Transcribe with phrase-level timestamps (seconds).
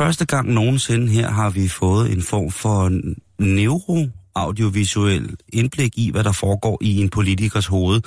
[0.00, 2.90] Første gang nogensinde her har vi fået en form for
[3.38, 8.00] neuro-audiovisuel indblik i, hvad der foregår i en politikers hoved.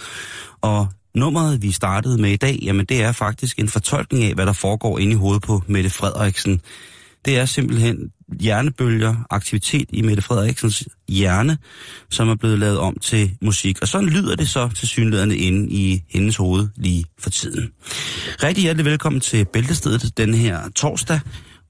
[0.62, 4.46] Og nummeret, vi startede med i dag, jamen det er faktisk en fortolkning af, hvad
[4.46, 6.62] der foregår inde i hovedet på Mette Frederiksen.
[7.26, 7.98] Det er simpelthen
[8.40, 11.58] hjernebølger, aktivitet i Mette Frederiksens hjerne,
[12.10, 13.82] som er blevet lavet om til musik.
[13.82, 17.70] Og sådan lyder det så til synlæderne inde i hendes hoved lige for tiden.
[18.44, 21.20] Rigtig hjertelig velkommen til Bæltestedet den her torsdag,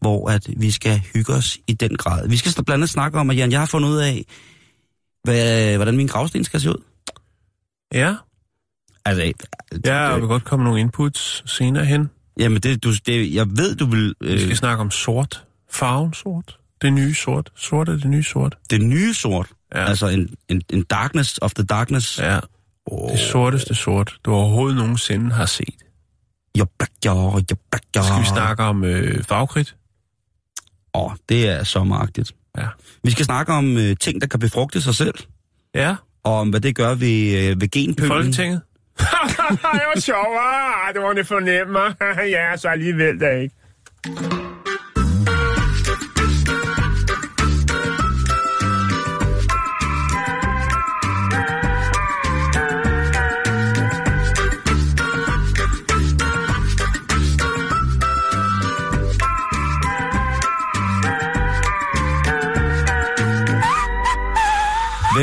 [0.04, 2.28] hvor at vi skal hygge os i den grad.
[2.28, 4.26] Vi skal blandt andet snakke om, at Jan, jeg har fundet ud af,
[5.24, 6.84] hvad, hvordan min gravsten skal se ud.
[7.94, 8.16] Ja,
[9.06, 9.34] Altså,
[9.86, 12.10] ja jeg vil godt komme nogle inputs senere hen.
[12.40, 14.16] Jamen, det, du, det, jeg ved, du vil...
[14.22, 15.44] Vi skal Øh, snakke om sort.
[15.72, 16.58] Farven sort.
[16.82, 17.52] Det nye sort.
[17.56, 18.58] Sort er det nye sort.
[18.70, 19.48] det nye sort.
[19.76, 19.86] Ja.
[19.86, 22.20] Altså en, en, en darkness of the darkness.
[22.20, 22.40] Ja,
[23.12, 25.76] det sorteste sort, du overhovedet nogensinde har set.
[26.60, 26.66] Jo,
[27.06, 27.12] jo,
[27.52, 28.04] jo, bak, jo.
[28.04, 29.76] Skal vi snakke om øh, farvekridt?
[30.96, 32.32] Åh, det er sommeragtigt.
[32.58, 32.68] Ja.
[33.04, 35.16] Vi skal snakke om øh, ting, der kan befrugte sig selv,
[35.76, 38.12] Ja, og om hvad det gør ved, øh, ved i genpølen.
[38.12, 38.62] Folketinget.
[39.00, 41.80] det var sjovt, det var det fornemme.
[42.38, 43.56] ja, så alligevel da ikke.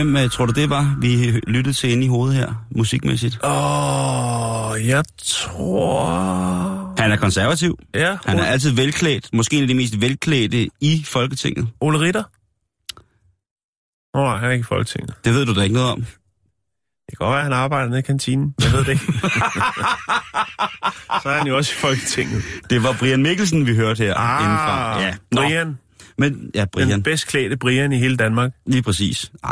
[0.01, 3.39] Hvem øh, tror du det var, vi lyttede til inde i hovedet her, musikmæssigt?
[3.45, 6.95] Åh, oh, jeg tror...
[6.99, 7.79] Han er konservativ.
[7.95, 9.29] Ja, Han er altid velklædt.
[9.33, 11.69] Måske en af de mest velklædte i Folketinget.
[11.81, 12.23] Ole Ritter.
[14.15, 15.15] Åh, oh, han er ikke i Folketinget.
[15.25, 15.99] Det ved du da ikke noget om.
[16.01, 16.09] Det
[17.09, 18.55] kan godt være, at han arbejder nede i kantinen.
[18.61, 19.05] Jeg ved det ikke.
[21.23, 22.43] så er han jo også i Folketinget.
[22.71, 25.01] Det var Brian Mikkelsen, vi hørte her Ah, indenfra.
[25.01, 25.15] Ja.
[25.33, 25.79] Nå, Brian.
[26.21, 27.03] Men, ja, Den Brian.
[27.03, 28.51] bedst klædte Brian i hele Danmark.
[28.67, 29.31] Lige præcis.
[29.45, 29.51] Ah,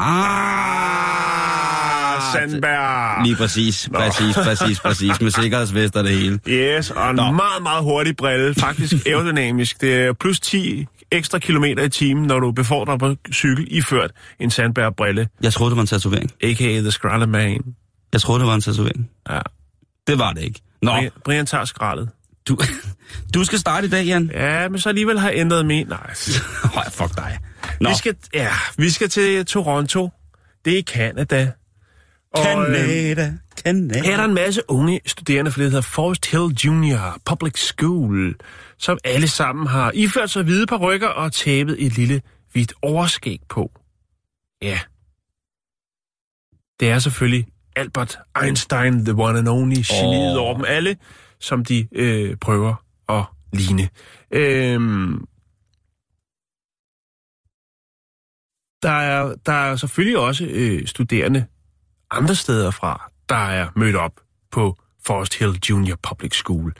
[2.32, 3.24] Sandberg.
[3.24, 5.20] Lige præcis, præcis, præcis, præcis.
[5.20, 6.38] Med sikkerhedsvest og det hele.
[6.48, 7.30] Yes, og en Nå.
[7.30, 8.54] meget, meget hurtig brille.
[8.54, 9.80] Faktisk aerodynamisk.
[9.80, 14.50] Det er plus 10 ekstra kilometer i timen, når du befordrer på cykel iført en
[14.50, 15.28] Sandberg-brille.
[15.42, 16.30] Jeg troede, det var en tatovering.
[16.42, 16.80] A.k.a.
[16.80, 17.60] The Skralder Man.
[18.12, 19.10] Jeg troede, det var en tatovering.
[19.30, 19.40] Ja.
[20.06, 20.60] Det var det ikke.
[20.82, 22.08] Nå, Brian, Brian tager skraldet.
[22.48, 22.58] Du,
[23.34, 24.30] du skal starte i dag, Jan.
[24.34, 25.86] Ja, men så alligevel har jeg ændret min.
[25.86, 26.14] Nej.
[26.74, 27.38] Høj, fuck dig.
[27.80, 30.10] Nå, Vi skal, ja, vi skal til Toronto.
[30.64, 31.52] Det er i Canada.
[32.34, 33.32] Og, øh, Canada,
[33.64, 34.02] Canada.
[34.02, 37.58] Her er der en masse unge studerende for det, der hedder Forest Hill Junior Public
[37.58, 38.34] School,
[38.78, 42.22] som alle sammen har iført sig hvide parykker og tæppet et lille
[42.52, 43.70] hvidt overskæg på.
[44.62, 44.78] Ja.
[46.80, 50.42] Det er selvfølgelig Albert Einstein, the one and only, geniet Åh.
[50.42, 50.96] over dem alle,
[51.40, 52.74] som de øh, prøver
[53.08, 53.88] at ligne.
[54.30, 55.26] Øhm,
[58.82, 61.46] der, er, der er selvfølgelig også øh, studerende
[62.10, 66.74] andre steder fra, der er mødt op på Forest Hill Junior Public School.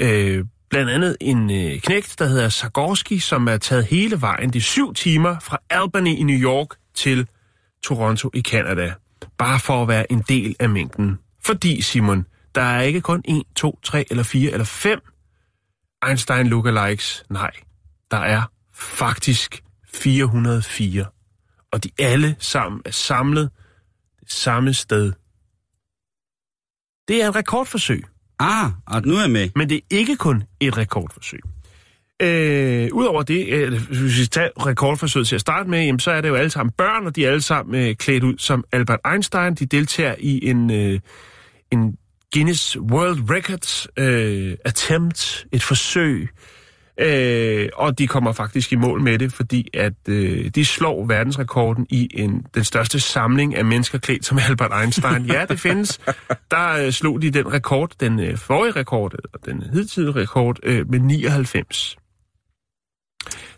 [0.00, 4.60] Øh, blandt andet en øh, knægt, der hedder Sagorski, som er taget hele vejen de
[4.60, 7.28] syv timer fra Albany i New York til
[7.82, 8.94] Toronto i Canada.
[9.38, 11.18] Bare for at være en del af mængden.
[11.44, 15.00] Fordi, Simon, der er ikke kun 1, 2, 3 eller 4 eller 5
[16.08, 17.24] Einstein lookalikes.
[17.30, 17.50] Nej,
[18.10, 18.42] der er
[18.74, 21.06] faktisk 404.
[21.72, 23.50] Og de alle sammen er samlet
[24.20, 25.12] det samme sted.
[27.08, 28.04] Det er et rekordforsøg,
[28.38, 29.50] Ah, og nu er jeg med.
[29.54, 31.40] men det er ikke kun et rekordforsøg.
[32.22, 36.20] Øh, Udover det, øh, hvis vi tager rekordforsøget til at starte med, jamen, så er
[36.20, 39.00] det jo alle sammen børn, og de er alle sammen øh, klædt ud som Albert
[39.12, 39.54] Einstein.
[39.54, 41.00] De deltager i en, øh,
[41.70, 41.96] en
[42.34, 46.28] Guinness World Records øh, attempt, et forsøg,
[47.00, 51.86] Øh, og de kommer faktisk i mål med det, fordi at øh, de slår verdensrekorden
[51.90, 55.24] i en, den største samling af mennesker klædt som Albert Einstein.
[55.26, 56.00] Ja, det findes.
[56.50, 60.90] Der øh, slog de den rekord, den øh, forrige rekord, og den hidtidige rekord, øh,
[60.90, 61.96] med 99.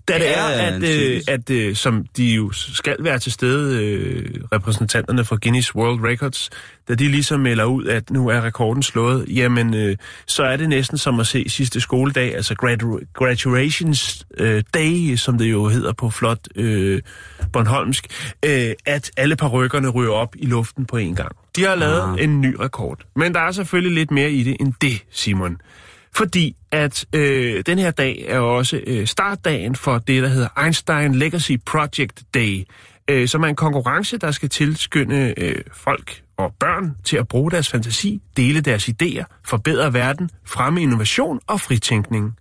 [0.09, 3.85] Da det Ja, er, at, øh, at øh, som de jo skal være til stede,
[3.85, 6.51] øh, repræsentanterne fra Guinness World Records,
[6.89, 10.69] da de ligesom melder ud, at nu er rekorden slået, jamen øh, så er det
[10.69, 15.93] næsten som at se sidste skoledag, altså gradu- graduations øh, day, som det jo hedder
[15.93, 17.03] på flot øh,
[17.53, 18.07] Bornholmsk,
[18.45, 21.37] øh, at alle parrykkerne ryger op i luften på en gang.
[21.57, 22.25] De har lavet Ah.
[22.25, 22.99] en ny rekord.
[23.17, 25.57] Men der er selvfølgelig lidt mere i det end det, Simon.
[26.15, 31.15] Fordi at øh, den her dag er også øh, startdagen for det, der hedder Einstein
[31.15, 32.65] Legacy Project Day,
[33.11, 37.51] øh, som er en konkurrence, der skal tilskynde øh, folk og børn til at bruge
[37.51, 42.37] deres fantasi, dele deres idéer, forbedre verden, fremme innovation og fritænkning.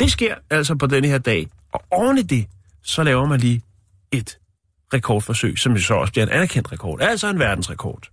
[0.00, 2.46] Det sker altså på denne her dag, og oven i det,
[2.82, 3.62] så laver man lige
[4.12, 4.38] et
[4.94, 8.10] rekordforsøg, som jo så også bliver en anerkendt rekord, altså en verdensrekord.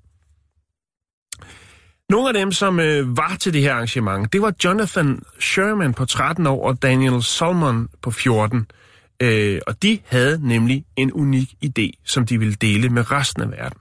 [2.09, 6.05] Nogle af dem, som øh, var til det her arrangement, det var Jonathan Sherman på
[6.05, 8.71] 13 år og Daniel Solomon på 14.
[9.19, 13.51] Øh, og de havde nemlig en unik idé, som de ville dele med resten af
[13.51, 13.79] verden.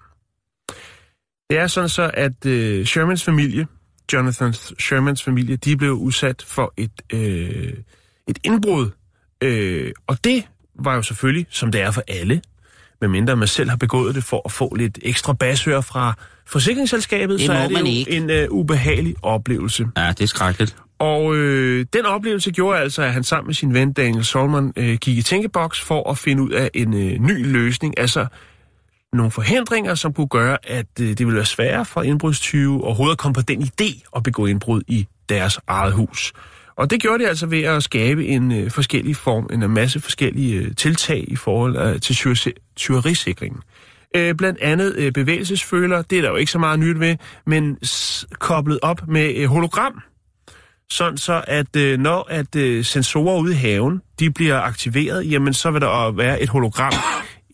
[1.50, 3.66] Det er sådan så, at øh, Shermans familie,
[4.12, 7.72] Jonathan Shermans familie, de blev udsat for et, øh,
[8.28, 8.90] et indbrud.
[9.40, 12.42] Øh, og det var jo selvfølgelig, som det er for alle,
[13.00, 16.14] medmindre man selv har begået det for at få lidt ekstra basør fra
[16.46, 18.10] forsikringsselskabet, Det så er det jo ikke.
[18.10, 19.86] en øh, ubehagelig oplevelse.
[19.96, 20.76] Ja, det er skrækkeligt.
[20.98, 24.94] Og øh, den oplevelse gjorde altså, at han sammen med sin ven Daniel Solomon øh,
[24.96, 28.26] gik i tænkeboks for at finde ud af en øh, ny løsning, altså
[29.12, 33.18] nogle forhindringer, som kunne gøre, at øh, det ville være sværere for indbrudstyve overhovedet at
[33.18, 36.32] komme på den idé at begå indbrud i deres eget hus.
[36.76, 40.54] Og det gjorde de altså ved at skabe en øh, forskellig form, en masse forskellige
[40.60, 43.60] øh, tiltag i forhold øh, til tyveri- tyverisikringen.
[44.16, 47.16] Øh, blandt andet øh, bevægelsesføler, det er der jo ikke så meget nyt ved,
[47.46, 47.78] men
[48.38, 50.00] koblet op med øh, hologram,
[50.90, 55.54] sådan så at øh, når at øh, sensorer ude i haven, de bliver aktiveret, jamen
[55.54, 56.92] så vil der være et hologram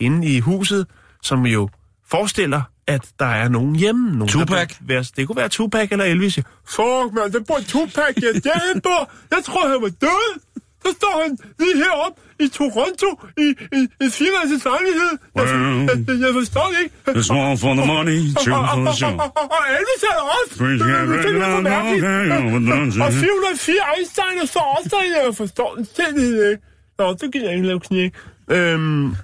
[0.00, 0.86] inde i huset,
[1.22, 1.68] som jo
[2.10, 4.10] forestiller, at der er nogen hjemme.
[4.10, 4.76] Nogen, der Tupac?
[4.80, 6.34] Være, det kunne være Tupac eller Elvis.
[6.64, 9.10] Fuck, man, det bor Tupac, jeg der bor.
[9.30, 10.40] Jeg tror, han var død.
[10.84, 11.32] Så står han
[11.62, 13.08] lige heroppe i Toronto
[13.44, 13.48] i,
[13.78, 15.12] i, i firmandets lejlighed.
[15.36, 16.94] Jeg, jeg, jeg, jeg forstår det ikke.
[17.18, 18.94] It's all for the money, Og, og, og,
[19.24, 20.52] og, og, og Elvis er der også.
[20.64, 23.02] Det er det er for mærkeligt.
[23.06, 25.16] Og 404 Einstein er så også derinde.
[25.26, 26.58] Jeg forstår den selv ikke.
[26.98, 28.12] Nå, det gider jeg ikke lave knæk.
[28.50, 29.14] Øhm,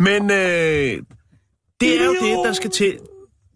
[0.00, 0.92] men øh,
[1.80, 2.98] det er jo det, der skal til,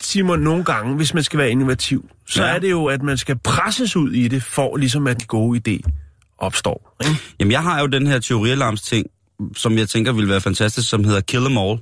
[0.02, 2.08] Simon, nogle gange, hvis man skal være innovativ.
[2.28, 2.54] Så Ja.
[2.54, 5.60] er det jo, at man skal presses ud i det, for ligesom at den gode
[5.68, 5.90] idé
[6.38, 6.96] opstår.
[7.04, 7.16] Ikke?
[7.40, 9.06] Jamen, jeg har jo den her teorialarms ting,
[9.56, 11.78] som jeg tænker ville være fantastisk, som hedder Kill Them All.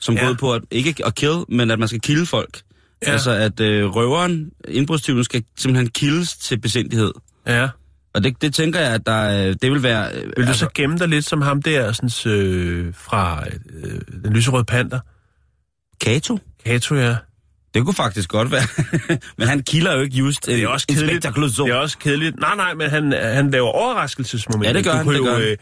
[0.00, 0.20] Som Ja.
[0.24, 2.60] går ud på at, ikke at kill, men at man skal kilde folk.
[3.06, 3.12] Ja.
[3.12, 7.12] Altså, at øh, røveren, indbrudstyven, skal simpelthen kildes til besindighed.
[7.46, 7.68] Ja.
[8.14, 10.12] Og det, det tænker jeg, at der, øh, det vil være...
[10.14, 13.44] øh, Vil du så gemme dig lidt som ham der, sådan, øh, fra
[13.74, 15.00] øh, den lyserøde panter?
[16.00, 16.38] Kato?
[16.64, 17.16] Kato, ja.
[17.76, 18.62] Det kunne faktisk godt være.
[19.38, 21.22] men han kilder jo ikke just Det er også kedeligt.
[21.22, 22.40] Det er også kedeligt.
[22.40, 24.68] Nej, nej, men han, han laver overraskelsesmomenter.
[24.70, 25.42] Ja, det gør du han, det jo gør han.
[25.42, 25.56] øh,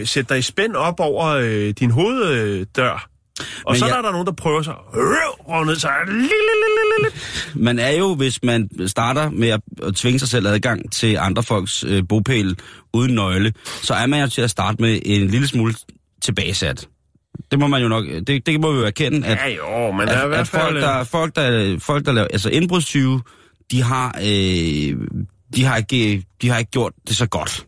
[0.00, 3.08] øh, sætte dig i spænd op over øh, din hoveddør.
[3.64, 4.74] Og Men så jeg- er der nogen, der prøver sig
[5.52, 5.90] at ned sig.
[7.64, 11.42] Man er jo, hvis man starter med at, at tvinge sig selv adgang til andre
[11.42, 12.56] folks øh, bopæl
[12.94, 15.74] uden nøgle, så er man jo til at starte med en lille smule
[16.22, 16.88] tilbagesat.
[17.50, 20.08] Det må man jo nok, det, det må vi jo erkende, at, Ja jo, men
[20.08, 23.22] der er at, at folk, der, folk, der, folk, der laver, altså indbrudstyve,
[23.70, 24.96] de har, øh,
[25.54, 27.66] de har ikke, de har ikke gjort det så godt.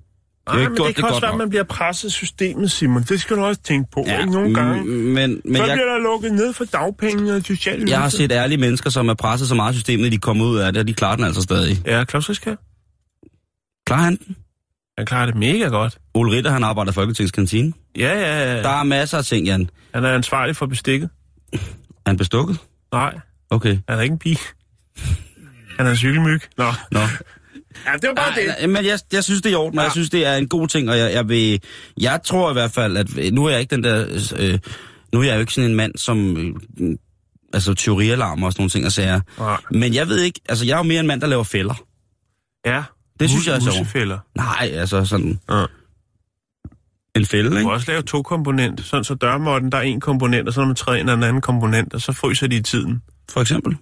[0.48, 3.02] Nej, men gjort det kan også godt være, at man bliver presset systemet, Simon.
[3.02, 4.32] Det skal du også tænke på, ja, ikke?
[4.32, 4.84] Nogle gange.
[4.84, 8.08] mm, Men, men Så jeg, bliver der lukket ned for dagpenge og sociale jeg har
[8.08, 10.80] set ærlige mennesker, som er presset så meget systemet, at de kommer ud af det,
[10.80, 11.82] og de klarer den altså stadig.
[11.86, 12.54] Ja, Claus Riskær.
[13.86, 14.36] Klarer han den?
[15.00, 15.98] Han klarer det mega godt.
[16.14, 17.72] Ole Ritter, han arbejder i Folketingets kantine.
[17.98, 18.62] Ja, ja, ja.
[18.62, 19.70] Der er masser af ting, Jan.
[19.94, 21.08] Han er ansvarlig for bestikket.
[21.52, 21.58] Er
[22.06, 22.58] han bestukket?
[22.92, 23.18] Nej,
[23.50, 23.78] Okay.
[23.88, 24.38] han er ikke en pige.
[25.76, 26.40] Han er en cykelmyg.
[26.58, 26.64] Nå.
[26.92, 27.00] Nå.
[27.86, 28.46] Ja, det var bare det.
[28.46, 29.86] Nej, nej, men jeg, jeg synes, det er i orden, og Ja.
[29.86, 31.60] jeg synes, det er en god ting, og jeg, jeg vil...
[32.00, 34.06] Jeg tror i hvert fald, at nu er jeg ikke den der...
[34.38, 34.58] Øh,
[35.12, 36.36] nu er jeg jo ikke sådan en mand, som...
[36.80, 36.96] Øh,
[37.54, 39.20] altså teorialarmer og sådan nogle ting og sager.
[39.38, 39.56] Nej.
[39.70, 40.40] Men jeg ved ikke...
[40.48, 41.74] Altså, jeg er jo mere en mand, der laver fælder.
[42.66, 42.82] Ja.
[43.20, 43.78] Det synes jeg er sjovt.
[43.78, 44.18] Musefælder.
[44.34, 45.40] Nej, altså sådan...
[45.50, 45.64] Ja.
[47.16, 47.64] En fælde, Du ikke?
[47.64, 48.80] kan også lave to komponent.
[48.80, 51.40] Sådan så dørmåtten, der er en komponent, og så når man træder ind en anden
[51.42, 53.02] komponent, og så fryser de i tiden.
[53.30, 53.76] For eksempel.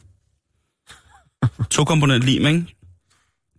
[1.71, 2.67] To komponent lim, ikke?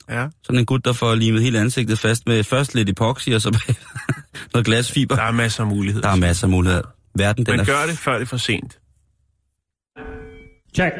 [0.09, 0.27] Ja.
[0.43, 3.49] Sådan en gut, der får limet hele ansigtet fast med først lidt epoxy, og så
[4.53, 5.15] noget glasfiber.
[5.15, 6.07] Der er masser af muligheder.
[6.07, 6.83] Der er masser af muligheder.
[7.15, 8.79] Verden, den Men er gør det, før det er for sent.
[10.75, 10.93] Check.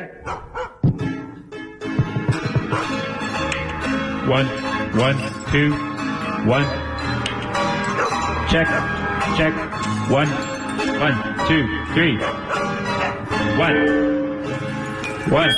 [4.38, 4.48] One,
[5.08, 5.18] one,
[5.52, 5.70] two,
[6.56, 6.66] one.
[8.52, 8.68] Check.
[9.38, 9.54] Check.
[10.20, 10.30] One.
[11.06, 11.16] One,
[11.48, 12.14] two, three.
[13.66, 13.78] One.
[15.42, 15.54] One.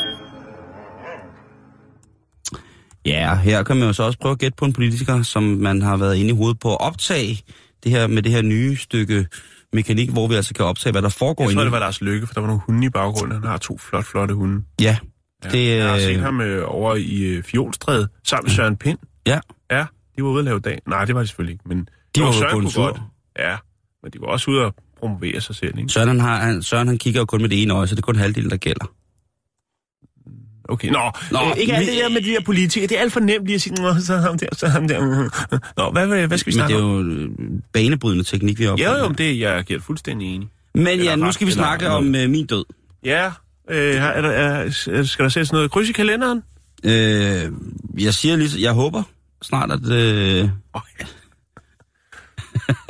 [3.05, 5.81] Ja, her kan man jo så også prøve at gætte på en politiker, som man
[5.81, 7.41] har været inde i hovedet på at optage
[7.83, 9.27] det her med det her nye stykke
[9.73, 11.63] mekanik, hvor vi altså kan optage, hvad der foregår Jeg tror, inde.
[11.63, 13.31] det var Lars Lykke, for der var nogle hunde i baggrunden.
[13.41, 14.63] Han har to flot, flotte hunde.
[14.81, 14.97] Ja,
[15.45, 15.49] Ja.
[15.49, 18.97] det, jeg har øh, set ham øh, over i øh, Fjolstræde sammen med Søren Pind.
[19.27, 19.39] ja,
[19.71, 19.85] Ja,
[20.17, 20.79] de var ude at lave dag.
[20.87, 21.87] Nej, det var de selvfølgelig ikke, men...
[22.15, 23.01] De var Jo, Søren på en godt.
[23.39, 23.55] Ja,
[24.03, 25.89] men de var også ude at promovere sig selv, ikke?
[25.89, 28.01] Søren, han, har, han, Søren han kigger jo kun med det ene øje, så det
[28.01, 28.85] er kun halvdelen, der gælder.
[30.69, 32.87] Okay, nå, Nå, øh, ikke alt det der med de der politikere.
[32.87, 34.99] Det er alt for nemt lige at sige, nå, så ham der, så ham der.
[35.77, 37.07] Nå, hvad, hvad, hvad skal vi Men det snakke er om?
[37.07, 37.29] jo øh,
[37.73, 38.99] banebrydende teknik, vi har Jo, opfundet.
[39.03, 40.47] jo, men det jeg er fuldstændig enig.
[40.75, 41.97] Men ja, Eller nu skal vi eller snakke noget.
[41.97, 42.65] om øh, min død.
[43.05, 43.31] Ja,
[43.71, 44.69] øh, er der, er,
[45.05, 46.43] skal der sættes noget kryds i kalenderen?
[46.83, 47.51] Øh,
[47.99, 49.03] jeg siger lige, jeg håber
[49.41, 49.91] snart, at...
[49.91, 51.05] Øh, Okay.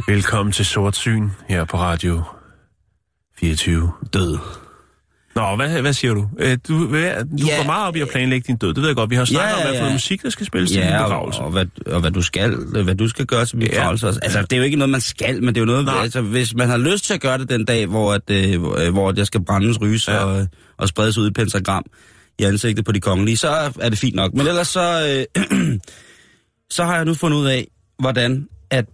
[0.13, 2.23] Velkommen til Sortsyn her på Radio
[3.39, 3.91] 24.
[4.13, 4.37] død.
[5.35, 6.29] Nå, hvad, hvad siger du?
[6.39, 7.57] Øh, du hvad, du Ja.
[7.57, 8.69] går meget op i at planlægge din død.
[8.73, 9.09] Det ved jeg godt.
[9.09, 9.79] Vi har snakket Ja, om, hvad for ja.
[9.81, 11.39] noget musik, der skal spilles til din Ja, og, begravelse.
[11.41, 13.65] og, hvad, og hvad du skal, hvad du skal gøre til Ja.
[13.67, 14.07] begravelse.
[14.07, 14.19] også.
[14.23, 15.95] Altså, det er jo ikke noget, man skal, men det er jo noget, Nej.
[16.03, 18.77] altså, hvis man har lyst til at gøre det den dag, hvor, at, øh, hvor,
[18.85, 20.13] øh, hvor jeg skal brændes, ryges Ja.
[20.13, 20.23] ja.
[20.25, 20.47] og,
[20.81, 21.85] og spredes ud i pentagram
[22.39, 24.33] i ansigtet på de kongelige, så er det fint nok.
[24.33, 25.43] Men ellers så, øh,
[26.75, 27.67] så har jeg nu fundet ud af,
[27.99, 28.85] hvordan at...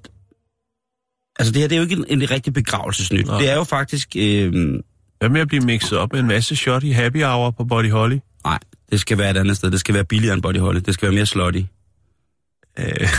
[1.39, 3.25] Altså, det her det er jo ikke en, en rigtig begravelsesnyt.
[3.25, 3.39] Nej.
[3.39, 4.09] Det er jo faktisk...
[4.17, 4.53] Øh,
[5.19, 7.91] Hvad med at blive mixet op med en masse shot i happy hour på Body
[7.91, 8.17] Holly?
[8.45, 8.59] nej,
[8.91, 9.71] det skal være et andet sted.
[9.71, 10.79] Det skal være billigere end Body Holly.
[10.85, 11.61] Det skal være mere slutty.
[12.79, 13.09] Øh,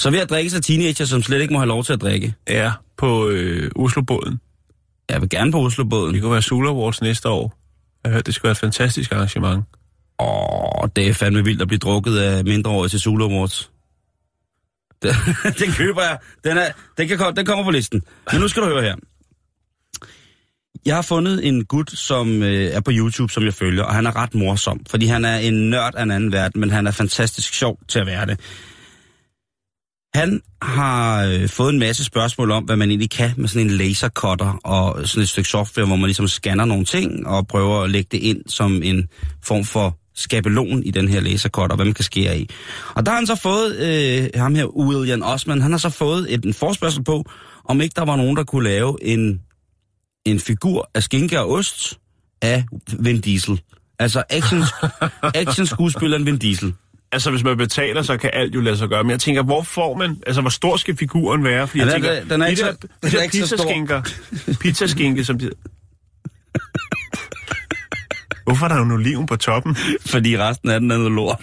[0.00, 2.34] Så ved at drikke sig teenager, som slet ikke må have lov til at drikke.
[2.48, 4.40] ja, på øh, Oslobåden.
[5.12, 6.14] Jeg vil gerne på Oslobåden.
[6.14, 7.58] Det kunne være Sula Awards næste år.
[8.04, 9.64] Jeg har hørt, det skulle være et fantastisk arrangement.
[10.20, 13.70] Åh, det er fandme vildt at blive drukket af mindreårige til Zulu Awards.
[15.02, 15.14] Den,
[15.58, 16.18] den køber jeg.
[16.44, 18.02] Den, er, den, kan, den kommer på listen.
[18.32, 18.94] Men nu skal du høre her.
[20.86, 24.06] Jeg har fundet en gut, som øh, er på YouTube, som jeg følger, og han
[24.06, 26.90] er ret morsom, fordi han er en nørd af en anden verden, men han er
[26.90, 28.40] fantastisk sjov til at være det.
[30.14, 33.76] Han har øh, fået en masse spørgsmål om, hvad man egentlig kan med sådan en
[33.76, 37.90] lasercutter og sådan et stykke software, hvor man ligesom scanner nogle ting og prøver at
[37.90, 39.08] lægge det ind som en
[39.42, 42.48] form for skabelon i den her lasercutter, hvad man kan skære i.
[42.94, 46.34] Og der har han så fået, øh, ham her, William Osman, han har så fået
[46.34, 47.24] et, en forspørgsel på,
[47.64, 49.40] om ikke der var nogen, der kunne lave en,
[50.24, 51.98] en figur af skinke og ost
[52.42, 52.64] af
[52.98, 53.60] Vin Diesel.
[53.98, 54.62] Altså action,
[55.46, 56.74] action skuespilleren Vin Diesel.
[57.12, 59.04] Altså, hvis man betaler, så kan alt jo lade sig gøre.
[59.04, 60.16] Men jeg tænker, hvor får man...
[60.26, 61.68] Altså, hvor stor skal figuren være?
[61.68, 63.22] Fordi Ja, jeg er- tænker, den er de ikke der, så- de den er der
[63.22, 63.56] ikke stor.
[63.56, 64.02] pizzaskinker,
[64.60, 65.50] pizzaskinke, som de...
[68.44, 69.76] Hvorfor er der jo en oliven på toppen?
[70.06, 71.40] Fordi resten af den er noget lort.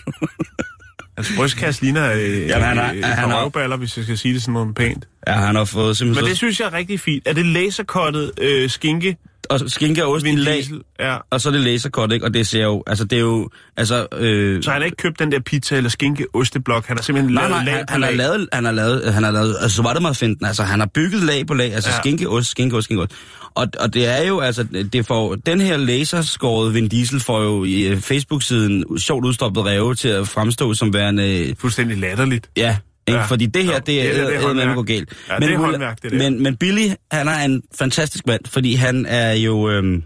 [1.18, 4.34] Altså, brystkasse ligner øh, Jamen, han har- øh, han har- røvballer, hvis jeg skal sige
[4.34, 5.08] det sådan noget pænt.
[5.28, 7.28] ja, han har fået Men simpelthen det synes jeg er rigtig fint.
[7.28, 9.18] Er det laserkottet øh, skinke?
[9.50, 10.64] Og skinke og ost i lag?
[11.00, 11.18] Ja.
[11.30, 12.26] og så er det lasercut, ikke?
[12.26, 14.08] Og det ser jo, altså det er jo, altså...
[14.18, 16.86] Øh, Så han har ikke købt den der pizza eller skinke osteblok.
[16.88, 18.18] Han har simpelthen nej, lavet nej, lag han, han, har lag.
[18.18, 20.80] lavet, han har lavet, han har lavet, altså så var det meget fint, altså han
[20.80, 22.02] har bygget lag på lag, altså Ja.
[22.02, 23.12] skinke, ost, skinke, ost, skinke, ost.
[23.56, 24.64] Og, og det er jo, altså,
[24.94, 29.96] det får, den her laserskåret Vin Diesel får jo i øh, Facebook-siden sjovt udstoppet ræve
[29.96, 32.50] til at fremstå som værende, øh, Fuldstændig latterligt.
[32.58, 32.78] ja,
[33.10, 33.20] ikke?
[33.20, 33.26] Ja.
[33.26, 34.76] fordi det her, det det er det, det er det er, håndværk.
[34.76, 35.14] gå galt.
[35.30, 36.18] Ja, det er håndværk, det der.
[36.18, 40.04] Men, men Billy, han er en fantastisk mand, fordi han er jo, øhm,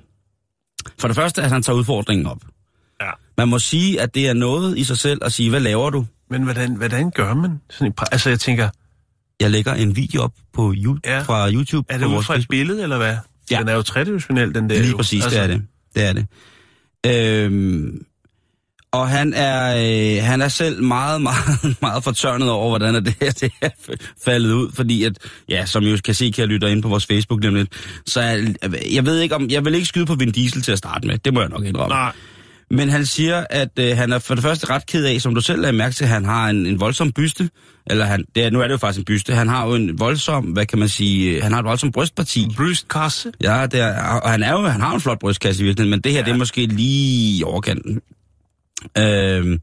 [1.00, 2.41] for det første, at han tager udfordringen op.
[3.01, 3.10] Ja.
[3.38, 6.05] Man må sige, at det er noget i sig selv at sige, hvad laver du?
[6.29, 7.93] Men hvordan, hvordan gør man sådan en...
[8.12, 8.69] Altså, jeg tænker,
[9.39, 10.74] Jeg lægger en video op på
[11.05, 11.22] Ja.
[11.22, 11.93] fra YouTube.
[11.93, 13.15] er det ud fra et billede, eller hvad?
[13.51, 13.60] Ja.
[13.60, 14.75] Den er jo tredimensionel, den der.
[14.79, 14.98] Lige jo.
[14.98, 15.65] præcis, altså, det er det.
[15.95, 16.25] Det er det.
[17.45, 18.05] Øhm,
[18.93, 19.75] og han er,
[20.17, 23.69] øh, han er selv meget, meget, meget fortørnet over, hvordan det her det er
[24.25, 25.17] faldet ud, fordi at,
[25.50, 27.67] ja, som I kan se, kan jeg lytte ind på vores Facebook nemlig,
[28.05, 28.55] så jeg,
[28.93, 31.17] jeg ved ikke om, jeg vil ikke skyde på Vin Diesel til at starte med,
[31.17, 31.95] det må jeg nok indrømme.
[31.95, 32.12] Nej,
[32.71, 35.41] Men han siger, at øh, han er for det første ret ked af, som du
[35.41, 37.50] selv lagde mærke til, at han har en, en voldsom byste.
[37.88, 39.33] Eller han, det er, nu er det jo faktisk en byste.
[39.33, 42.47] Han har jo en voldsom, hvad kan man sige, øh, han har et voldsomt brystparti.
[42.57, 43.31] brystkasse.
[43.41, 46.01] Ja, det er, og han, er jo, han har en flot brystkasse i virkeligheden, men
[46.01, 46.25] det her, ja.
[46.25, 48.01] det er måske lige i overkanten.
[48.97, 49.59] Øhm,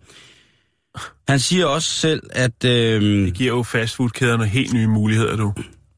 [1.28, 2.64] han siger også selv, at...
[2.64, 5.54] Øhm, Det giver jo fastfoodkæderne helt nye muligheder, du.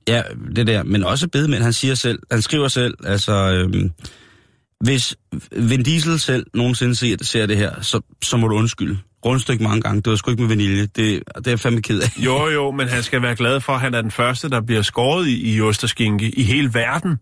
[0.09, 0.23] Ja,
[0.57, 3.91] det der, men også bedemænd, han siger selv, han skriver selv, altså, øhm,
[4.81, 5.17] hvis
[5.57, 8.99] Vin Diesel selv nogensinde ser, ser det her, så, så må du undskylde.
[9.25, 12.01] Rundstykke mange gange, det var sgu ikke med vanilje, det, det er jeg fandme ked
[12.01, 12.25] af.
[12.25, 14.83] Jo, jo, men han skal være glad for, at han er den første, der bliver
[14.83, 17.17] skåret i, i ost og skinke i hele verden.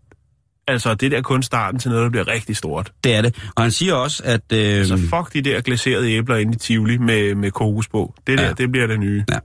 [0.71, 2.91] Altså, det der er kun starten til noget, der bliver rigtig stort.
[3.03, 3.35] Det er det.
[3.55, 4.41] Og han siger også, at...
[4.53, 8.13] Øh, Så fuck de der glaserede æbler inde i Tivoli med, med kokos på.
[8.27, 8.53] Det der, Ja.
[8.53, 9.23] det bliver det nye.
[9.31, 9.37] ja,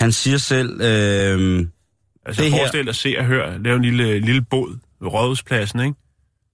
[0.00, 1.66] han siger selv, øh,
[2.26, 5.94] Altså, Det forestil dig, se og hør, lave en lille, lille båd ved rådhuspladsen, ikke?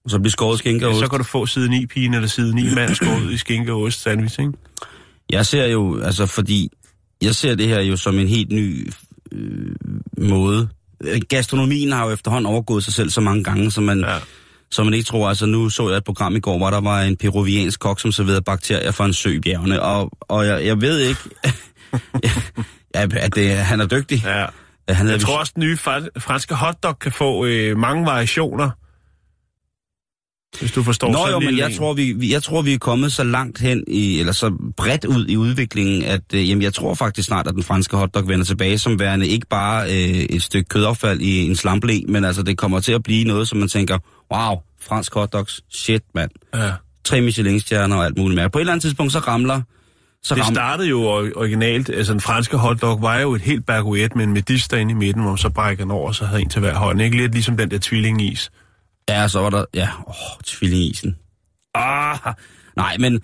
[0.09, 1.01] Så bliver skåret skinke og ost.
[1.01, 3.83] Så kan du få side 9 pigen eller side 9 mand skåret i skinke og
[3.83, 4.53] ost sandwich, ikke?
[5.31, 6.69] Jeg ser jo, altså fordi,
[7.23, 8.91] jeg ser det her jo som en helt ny
[9.33, 9.75] øh,
[10.19, 10.69] måde.
[11.05, 14.17] Øh, Gastronomien har jo efterhånden overgået sig selv så mange gange, så man, ja.
[14.71, 17.03] Så man ikke tror, altså nu så jeg et program i går, hvor der var
[17.03, 20.81] en peruviansk kok, som serverede bakterier fra en sø i bjergene, og, og jeg, jeg
[20.81, 21.21] ved ikke,
[22.95, 24.23] ja, at det, han er dygtig.
[24.27, 24.47] Ja.
[24.89, 28.71] Han Jeg tror også, den nye fra- franske hotdog kan få øh, mange variationer.
[30.61, 33.13] Hvis du forstår Nå jo, en men jeg tror, vi, jeg tror, vi er kommet
[33.13, 36.95] så langt hen, i, eller så bredt ud i udviklingen, at øh, jamen, jeg tror
[36.95, 40.69] faktisk snart, at den franske hotdog vender tilbage som værende ikke bare øh, et stykke
[40.69, 43.99] kødaffald i en slamble, men altså det kommer til at blive noget, som man tænker,
[44.35, 46.31] wow, fransk hotdogs, shit mand.
[46.55, 46.71] Ja.
[47.05, 48.51] Tre Michelin-stjerner og alt muligt mere.
[48.51, 49.61] På et eller andet tidspunkt, så ramler...
[50.23, 54.17] Så Det startede jo or- originalt, altså den franske hotdog var jo et helt baguette
[54.17, 56.43] med en medister inde i midten, hvor man så brækker den over, og så havde
[56.43, 57.03] en til hver hånd.
[57.03, 58.51] Ikke lidt ligesom den der tvillingis.
[59.09, 59.65] Ja, så var der...
[59.75, 61.17] Ja, åh, tvillingisen.
[61.75, 62.19] Ah,
[62.77, 63.21] nej, men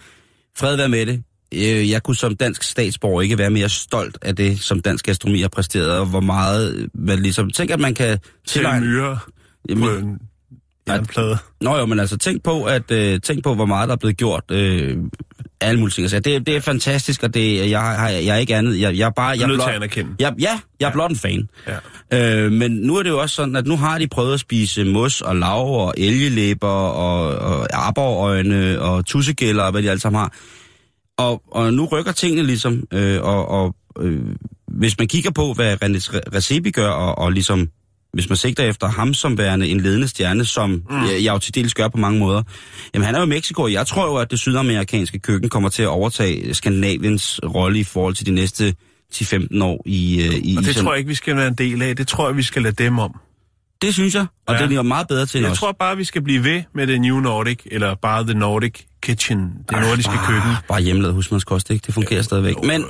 [0.56, 1.22] fred være med det.
[1.54, 5.40] Øh, Jeg kunne som dansk statsborger ikke være mere stolt af det, som dansk gastronomi
[5.40, 7.50] har præsteret, og hvor meget man ligesom...
[7.50, 8.62] Tænk, at man kan Til
[9.68, 10.18] Jamen, på en
[10.88, 11.38] jernplade.
[11.60, 14.16] Nå jo, men altså tænk på, at, øh, tænk på hvor meget der er blevet
[14.16, 14.44] gjort.
[14.50, 14.98] Øh,
[15.62, 16.04] alle mulige ting.
[16.04, 18.80] Altså, det, det er fantastisk, og det, jeg, har- jeg, jeg er ikke andet.
[18.80, 19.28] Jeg, jeg er bare...
[19.28, 20.10] Jeg er nødt blot- til at anerkende.
[20.18, 21.48] jeg, ja, jeg er blot en fan.
[22.12, 22.44] Ja.
[22.44, 24.84] Øh, men nu er det jo også sådan, at nu har de prøvet at spise
[24.84, 30.20] mos og lav og elgelæber og, og aborøjne og tussegælder og hvad de alle sammen
[30.20, 30.32] har.
[31.18, 34.20] Og, og nu rykker tingene ligesom, øh, og, og øh,
[34.68, 37.68] hvis man kigger på, hvad René Recepi gør, og, og ligesom,
[38.12, 40.96] hvis man sigter efter ham som værende en ledende stjerne, som mm.
[40.96, 42.42] jeg, jeg jo til dels gør på mange måder,
[42.94, 45.68] jamen han er jo i Mexico, og jeg tror jo, at det sydamerikanske køkken kommer
[45.68, 48.74] til at overtage Skandinaviens rolle i forhold til de næste
[49.14, 51.54] 10-15 år i, øh, i Og det sådan- tror jeg ikke, vi skal være en
[51.54, 51.96] del af.
[51.96, 53.14] Det tror jeg, vi skal lade dem om.
[53.82, 54.66] Det synes jeg, og ja.
[54.66, 55.58] Det er meget bedre til Jeg os.
[55.58, 59.38] tror bare, vi skal blive ved med det New Nordic, eller bare The Nordic Kitchen,
[59.70, 60.50] det nordiske bare, køkken.
[60.68, 61.86] Bare hjemmelavet husmandskost, ikke?
[61.86, 62.54] Det fungerer ja, stadigvæk.
[62.64, 62.84] Men,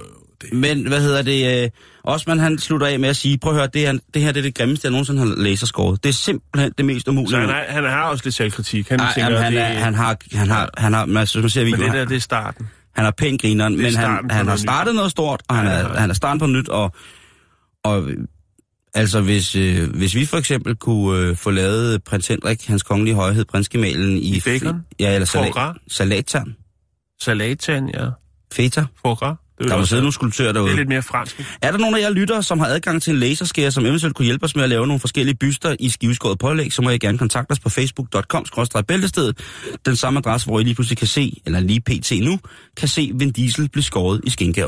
[0.53, 1.65] men, hvad hedder det?
[1.65, 1.71] Øh,
[2.05, 4.41] Osman, han slutter af med at sige, prøv at høre, det, her, det her det
[4.41, 6.03] er det grimmeste, jeg nogensinde har laserskåret.
[6.03, 7.31] Det er simpelthen det mest umulige.
[7.31, 8.89] Så han, er, han har også lidt selvkritik.
[8.89, 11.27] Han Ej, tænker, jamen, han, det, er, han har, han har, han har, man, man
[11.27, 12.69] ser men det der, det er starten.
[12.95, 14.61] han har pænt grineren, men han, han har nyt.
[14.61, 16.11] startet noget stort, og han Ja, er, han.
[16.11, 16.93] er starten på nyt, og,
[17.85, 18.09] og
[18.95, 23.15] altså hvis, øh, hvis vi for eksempel kunne øh, få lavet prins Henrik, hans kongelige
[23.15, 24.37] højhed, prinsgemalen i...
[24.37, 24.81] I bacon?
[25.01, 26.57] Ja, eller salat, salattern,
[27.21, 28.07] Salatan, ja.
[28.53, 28.85] feta.
[29.03, 30.69] Foie Der må sidde nogle skulptører derude.
[30.69, 31.57] det er lidt mere fransk.
[31.63, 34.25] Er der nogen af jer lyttere, som har adgang til en laserskærer, som eventuelt kunne
[34.25, 37.19] hjælpe os med at lave nogle forskellige byster i skiveskåret pålæg, så må I gerne
[37.19, 38.45] kontakte os på facebook.com
[38.89, 39.39] bæltestedet.
[39.87, 42.13] Den samme adresse, hvor I lige pludselig kan se, eller lige pt.
[42.23, 42.39] nu,
[42.77, 44.67] kan se Vin Diesel blive skåret i skinke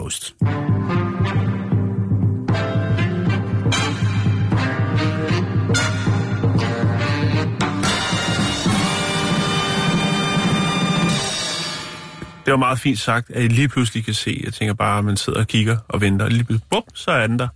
[12.44, 14.40] Det var meget fint sagt, at I lige pludselig kan se.
[14.44, 16.24] Jeg tænker bare, at man sidder og kigger og venter.
[16.24, 17.48] Og lige pludselig, bup, så er den der.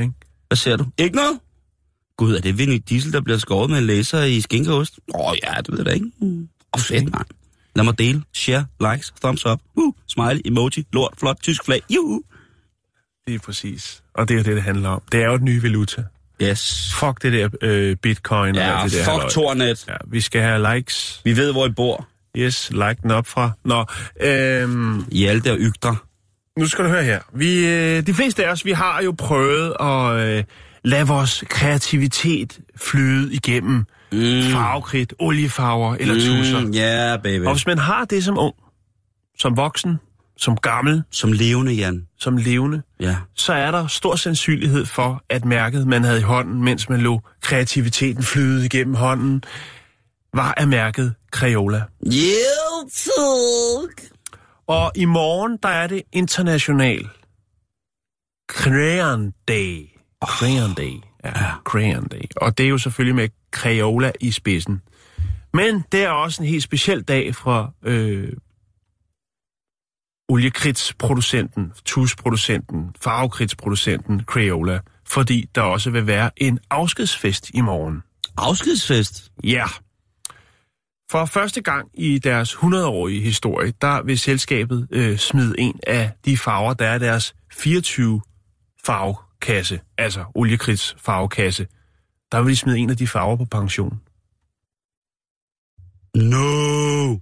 [0.00, 0.12] Ikke?
[0.48, 0.86] Hvad ser du?
[0.98, 1.38] Ikke noget?
[2.16, 4.98] Gud, er det Vin Diesel, der bliver skåret med en laser i skinke og ost?
[5.14, 6.06] Åh oh, ja, det ved jeg da ikke.
[6.22, 6.28] Åh,
[6.72, 7.24] oh, fedt, man.
[7.76, 12.22] Lad mig dele, share, likes, thumbs up, uh, smiley, emoji, lort, flot, tysk flag, juhu.
[13.26, 14.02] Det er præcis.
[14.14, 15.02] Og det er det, det handler om.
[15.12, 16.04] Det er jo et nye valuta.
[16.42, 16.92] Yes.
[17.00, 19.20] Fuck det der øh, bitcoin og Ja, alt det der.
[19.20, 19.84] fuck Tornet.
[19.88, 21.20] Ja, vi skal have likes.
[21.24, 22.08] Vi ved, hvor I bor.
[22.36, 23.50] Yes, like den op fra.
[23.64, 23.84] Nå,
[24.22, 25.94] øhm, Hjalte og Ygter.
[26.58, 27.20] nu skal du høre her.
[27.34, 30.44] Vi, øh, de fleste af os, vi har jo prøvet at øh,
[30.84, 33.74] lade vores kreativitet flyde igennem
[34.12, 34.18] mm.
[34.52, 36.60] farvekridt, oliefarver eller tusser.
[36.60, 37.44] Mm, ja, yeah, baby.
[37.44, 38.54] Og hvis man har det som ung,
[39.38, 39.96] som voksen,
[40.38, 42.06] som gammel, Som levende, Jan.
[42.18, 43.16] som levende, Ja.
[43.34, 47.20] så er der stor sandsynlighed for, at mærket, man havde i hånden, mens man lå
[47.42, 49.42] kreativiteten flyde igennem hånden,
[50.34, 51.84] var af mærket Crayola.
[52.06, 52.86] Yeah,
[54.66, 57.08] Og i morgen, der er det international
[58.50, 59.90] Crayon Day.
[60.24, 61.00] Crayon Day.
[61.24, 62.22] Ja, Crayon Day.
[62.36, 64.82] Og det er jo selvfølgelig med Crayola i spidsen.
[65.52, 68.32] Men det er også en helt speciel dag fra øh,
[70.28, 78.02] oliekridtsproducenten, tusproducenten, farvekridtsproducenten Crayola, fordi der også vil være en afskedsfest i morgen.
[78.36, 79.32] Afskedsfest.
[79.44, 79.64] Ja.
[81.10, 86.36] For første gang i deres 100-årige historie, der vil selskabet øh, smide en af de
[86.36, 88.20] farver, der er deres 24
[88.84, 91.66] farvekasse, altså oliekrids farvekasse.
[92.32, 94.00] Der vil de smide en af de farver på pension.
[96.14, 97.16] No.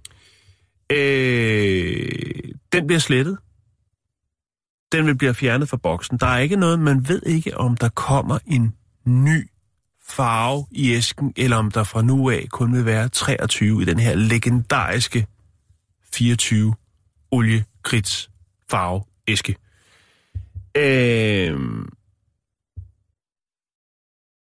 [0.91, 2.09] Øh,
[2.73, 3.37] den bliver slettet.
[4.91, 6.17] Den vil blive fjernet fra boksen.
[6.17, 8.75] Der er ikke noget, man ved ikke, om der kommer en
[9.05, 9.49] ny
[10.09, 13.99] farve i æsken, eller om der fra nu af kun vil være 23 i den
[13.99, 15.27] her legendariske
[16.13, 16.75] 24
[17.31, 18.31] oliekrits
[18.69, 19.55] farve æske.
[20.77, 21.59] Øh,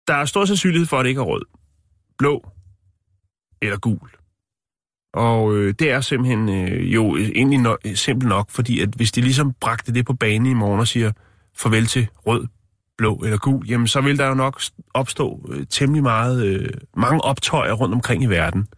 [0.08, 1.42] der er stor sandsynlighed for, at det ikke er rød,
[2.18, 2.50] blå
[3.62, 4.10] eller gul.
[5.14, 9.20] Og øh, det er simpelthen øh, jo egentlig no- simpelt nok, fordi at hvis de
[9.20, 11.12] ligesom bragte det på banen i morgen og siger
[11.54, 12.46] farvel til rød,
[12.98, 14.60] blå eller gul, jamen så vil der jo nok
[14.94, 18.68] opstå øh, temmelig meget, øh, mange optøjer rundt omkring i verden.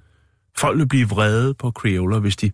[0.59, 2.53] Folk vil blive vrede på Crayola, hvis de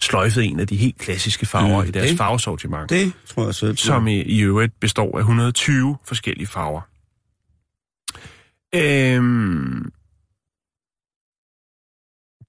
[0.00, 3.54] sløjfede en af de helt klassiske farver Mm, i deres det- farvesortiment, Det tror jeg
[3.54, 3.76] selv.
[3.76, 6.80] som i, i øvrigt består af 120 forskellige farver.
[8.74, 9.92] Øhm,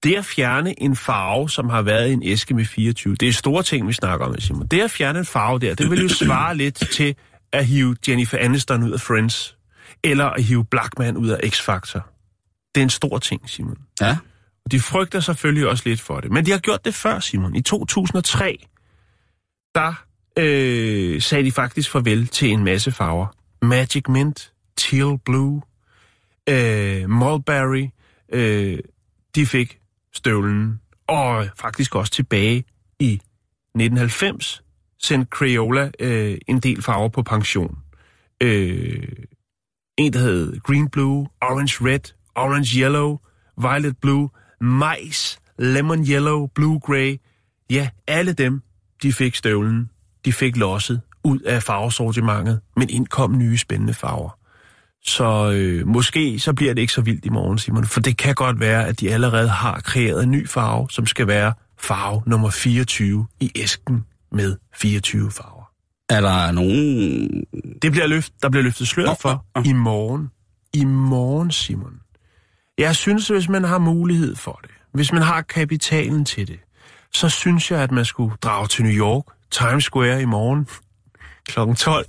[0.02, 3.32] det at fjerne en farve, som har været i en æske med 24, det er
[3.32, 4.66] store ting, vi snakker om, Simon.
[4.66, 7.14] Det at fjerne en farve der, det vil jo svare lidt til
[7.54, 9.56] at hive Jennifer Aniston ud af Friends,
[10.02, 12.00] eller at hive Blackman ud af X-Factor.
[12.74, 13.78] Det er en stor ting, Simon.
[14.00, 14.16] Ja.
[14.64, 16.30] Og de frygter selvfølgelig også lidt for det.
[16.30, 17.56] Men de har gjort det før, Simon.
[17.56, 18.66] I 2003,
[19.74, 20.04] der
[20.38, 23.26] øh, sagde de faktisk farvel til en masse farver.
[23.62, 25.62] Magic Mint, Teal Blue,
[26.48, 27.88] øh, Mulberry,
[28.32, 28.78] øh,
[29.34, 29.78] de fik
[30.12, 30.80] støvlen.
[31.06, 32.64] Og faktisk også tilbage
[33.00, 34.63] i 1990
[35.04, 37.78] sendte Crayola øh, en del farver på pension.
[38.40, 39.08] Øh,
[39.98, 43.18] en, der hed Green Blue, Orange Red, Orange Yellow,
[43.56, 44.28] Violet Blue,
[44.60, 47.20] Mais, Lemon Yellow, Blue Grey.
[47.70, 48.62] Ja, alle dem,
[49.02, 49.90] de fik støvlen.
[50.24, 54.38] De fik losset ud af farvesortimentet, men indkom nye spændende farver.
[55.04, 57.86] Så øh, måske så bliver det ikke så vildt i morgen, Simon.
[57.86, 61.26] For det kan godt være, at de allerede har kreeret en ny farve, som skal
[61.26, 65.70] være farve nummer 24 i æsken med 24 farver.
[66.08, 67.44] Er der nogen...
[67.82, 70.30] Det bliver løft, der bliver løftet sløret Nå, for i morgen.
[70.72, 72.00] I morgen, Simon.
[72.78, 76.60] Jeg synes, hvis man har mulighed for det, hvis man har kapitalen til det,
[77.12, 80.68] så synes jeg, at man skulle drage til New York, Times Square i morgen
[81.48, 81.74] kl.
[81.74, 82.06] 12,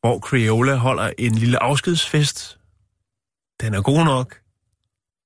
[0.00, 2.58] hvor Crayola holder en lille afskedsfest.
[3.60, 4.38] Den er god nok.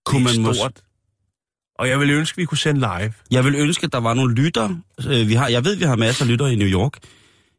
[0.07, 0.83] Kunne det er man stort.
[1.79, 3.13] Og jeg vil ønske, at vi kunne sende live.
[3.31, 4.69] Jeg vil ønske, at der var nogle lytter.
[5.11, 6.93] Øh, Vi har, jeg ved, vi har masser af lytter i New York.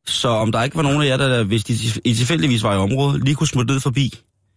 [0.05, 1.73] Så om der ikke var nogen af jer, der, hvis de
[2.05, 4.13] i tilfældigvis var i området, lige kunne smutte ned forbi.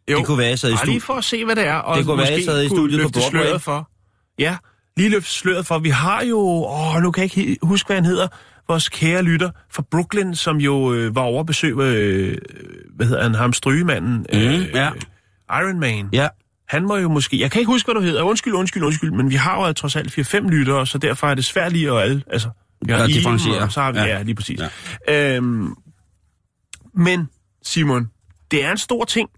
[0.08, 1.02] Det kunne være, jeg sad i Bare lige studiet.
[1.02, 1.74] for at se, hvad det er.
[1.74, 3.58] Og Det kunne være, jeg måske sad i studiet på Broadway.
[3.60, 3.90] for.
[4.38, 4.56] Ja,
[4.96, 5.78] lige løfte sløret for.
[5.78, 8.28] Vi har jo, åh, nu kan jeg ikke huske, hvad han hedder,
[8.68, 12.38] vores kære lytter fra Brooklyn, som jo øh, var over at besøge, øh,
[12.96, 14.90] hvad hedder han, ham strygemanden, Mm, øh, ja.
[15.50, 16.08] Iron Man.
[16.12, 16.28] Ja,
[16.72, 19.30] Han må jo måske, jeg kan ikke huske, hvad du hedder, undskyld, undskyld, undskyld, men
[19.30, 22.22] vi har jo trods alt 4-5 lyttere, så derfor er det svært lige at alle,
[22.30, 22.48] altså,
[22.86, 24.16] vi har Ja, Iben, og så har vi, ja, Ja.
[24.16, 24.60] ja lige præcis.
[25.08, 25.36] Ja.
[25.36, 25.74] Øhm,
[26.94, 27.28] men,
[27.62, 28.10] Simon,
[28.50, 29.28] det er en stor ting,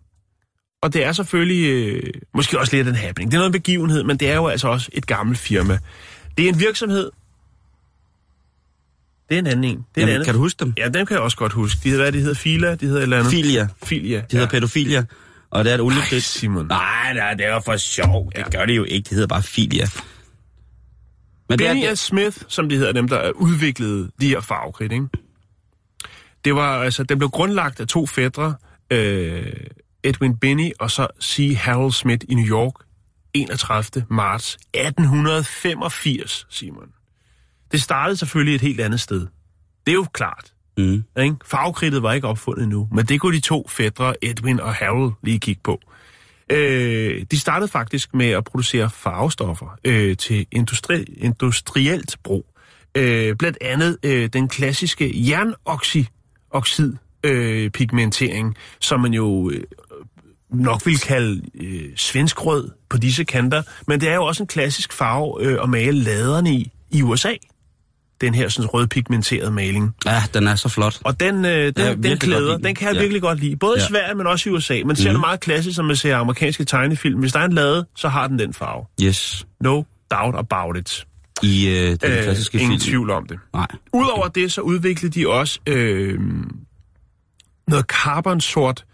[0.82, 3.30] og det er selvfølgelig øh, måske også lidt en happening.
[3.30, 5.78] Det er noget en begivenhed, men det er jo altså også et gammelt firma.
[6.38, 7.10] Det er en virksomhed.
[9.28, 9.70] Det er en anden en.
[9.70, 10.24] Det er en Jamen, anden.
[10.24, 10.72] kan du huske dem?
[10.76, 11.80] Ja, dem kan jeg også godt huske.
[11.84, 12.34] De hedder, hvad de hedder?
[12.34, 12.74] Fila?
[12.74, 13.30] De hedder et eller andet?
[13.30, 13.68] Filia.
[13.84, 14.20] Filia.
[14.20, 15.04] Det hedder pædofilia.
[15.54, 16.24] Og det er et Ej, oliekridt.
[16.24, 16.66] Simon.
[16.66, 18.32] Nej, nej, det er jo for sjov.
[18.36, 19.04] Det gør det jo ikke.
[19.04, 19.86] Det hedder bare filia.
[21.48, 24.92] Men det Benny er, og Smith, som de hedder dem, der udviklede de her farvekridt,
[24.92, 25.06] ikke?
[26.44, 28.54] Det var, altså, den blev grundlagt af to fædre,
[28.90, 29.52] øh,
[30.02, 31.56] Edwin Binney og så C.
[31.58, 32.74] Harold Smith i New York,
[33.34, 34.06] 31.
[34.10, 36.88] marts 1885, Simon.
[37.72, 39.20] Det startede selvfølgelig et helt andet sted.
[39.86, 41.04] Det er jo klart mm.
[41.22, 41.36] Ikke?
[41.44, 45.38] Farvekridtet var ikke opfundet endnu, men det kunne de to fædre, Edwin og Harold, lige
[45.38, 45.80] kigge på.
[46.50, 52.46] Øh, de startede faktisk med at producere farvestoffer øh, til industri, industrielt brug.
[52.94, 56.04] Øh, blandt andet øh, den klassiske jernoxid
[57.24, 59.62] øh, pigmentering, som man jo øh,
[60.50, 64.92] nok vil kalde øh, svenskrød på disse kanter, men det er jo også en klassisk
[64.92, 67.32] farve øh, at male laderne i i USA.
[68.24, 69.94] Den her sådan rødpigmenterede maling.
[70.06, 70.98] Ja, den er så flot.
[71.04, 72.74] Og den, øh, den, jeg den klæder, den.
[72.74, 73.00] kan jeg Ja.
[73.00, 73.56] virkelig godt lide.
[73.56, 73.86] Både i Ja.
[73.86, 74.80] Sverige, men også i USA.
[74.86, 75.14] Man ser Mhm.
[75.14, 77.20] det meget klassisk, som man ser amerikanske tegnefilm.
[77.20, 78.84] Hvis der er en lade, så har den den farve.
[79.02, 79.46] Yes.
[79.60, 81.06] No doubt about it.
[81.42, 82.90] I øh, den Øh, klassiske ingen film.
[82.90, 83.38] tvivl om det.
[83.54, 83.66] Nej.
[83.92, 86.18] Udover det, så udviklede de også øh,
[87.68, 88.84] noget carbonsort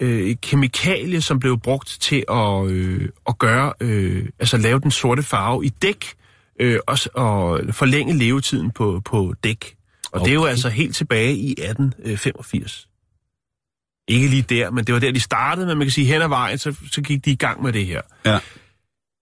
[0.00, 5.22] øh, kemikalie, som blev brugt til at, øh, at gøre, øh, altså lave den sorte
[5.22, 6.04] farve i dæk,
[6.60, 9.76] øh, og, s- og forlænge levetiden på, på dæk.
[10.12, 10.24] Og okay.
[10.24, 12.88] det er jo altså helt tilbage i 1885.
[14.08, 16.28] Ikke lige der, men det var der, de startede, men man kan sige, hen ad
[16.28, 18.00] vejen, så, så gik de i gang med det her.
[18.26, 18.38] Ja.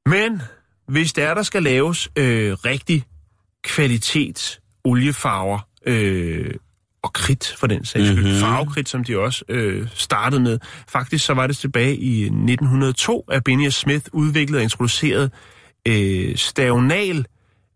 [0.06, 0.42] Men
[0.88, 3.04] hvis der der skal laves øh, rigtig
[3.64, 6.54] kvalitets oliefarver, øh,
[7.02, 8.18] og kridt for den sags skyld.
[8.18, 8.24] Mhm.
[8.26, 8.40] Mm-hmm.
[8.40, 10.58] Farvekridt, som de også øh, startede med.
[10.88, 15.30] Faktisk så var det tilbage i 1902, at Benny Smith udviklede og introducerede
[15.88, 17.26] øh, stavnal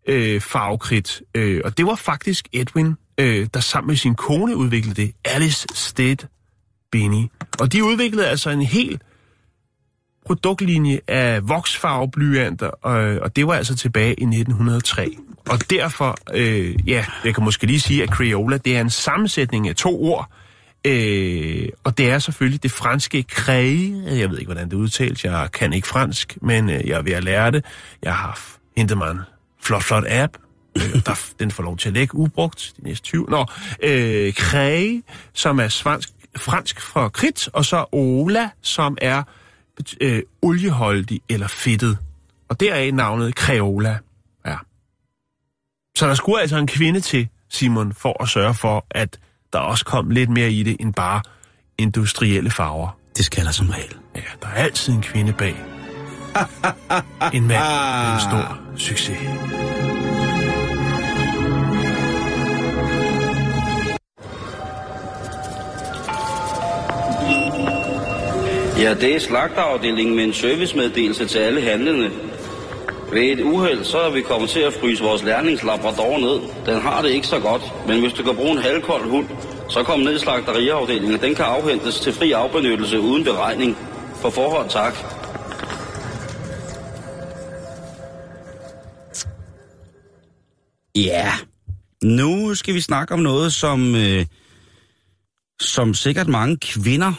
[0.07, 1.21] øh, farvekridt.
[1.35, 5.13] Øh, og det var faktisk Edwin, øh, der sammen med sin kone udviklede det.
[5.25, 6.17] Alice Stead
[6.91, 7.25] Benny.
[7.59, 9.01] Og de udviklede altså en hel
[10.25, 15.17] produktlinje af voksfarveblyanter, og, og det var altså tilbage i 1903.
[15.49, 19.69] Og derfor, øh, ja, jeg kan måske lige sige, at Crayola, det er en sammensætning
[19.69, 20.31] af to ord,
[20.85, 25.49] øh, og det er selvfølgelig det franske crée, jeg ved ikke, hvordan det udtales, jeg
[25.53, 27.65] kan ikke fransk, men øh, jeg er ved at lære det.
[28.01, 28.39] Jeg har
[28.77, 29.19] hentet mig en
[29.61, 30.37] flot, flot app,
[30.77, 33.25] øh, der, den får lov til at ligge ubrugt de næste 20.
[33.29, 33.45] Nå,
[33.83, 35.01] øh, crée,
[35.33, 39.23] som er svansk, fransk fra kridt, og så ola, som er
[40.01, 41.97] øh, olieholdig eller fedtet.
[42.49, 43.97] Og deraf navnet Crayola.
[44.45, 44.57] Ja.
[45.97, 49.19] Så der skulle altså en kvinde til, Simon, for at sørge for, at
[49.53, 51.21] der også kom lidt mere i det end bare
[51.77, 52.97] industrielle farver.
[53.17, 53.95] Det skal der som regel.
[54.15, 55.55] Ja, der er altid en kvinde bag.
[57.33, 59.17] en mand med en stor succes.
[68.79, 72.11] Ja, det er slagterafdelingen med en servicemeddelelse til alle handlende.
[73.13, 76.65] Ved et uheld, så er vi kommet til at fryse vores lærlingslabrador ned.
[76.65, 79.27] Den har det ikke så godt, men hvis du kan bruge en halvkold hund,
[79.69, 81.21] så kom ned i slagteriafdelingen.
[81.21, 83.77] Den kan afhentes til fri afbenyttelse uden beregning.
[84.21, 84.93] På forhånd tak.
[90.95, 91.31] Ja,
[92.03, 94.25] nu skal vi snakke om noget, som, øh,
[95.61, 97.13] som sikkert mange kvinder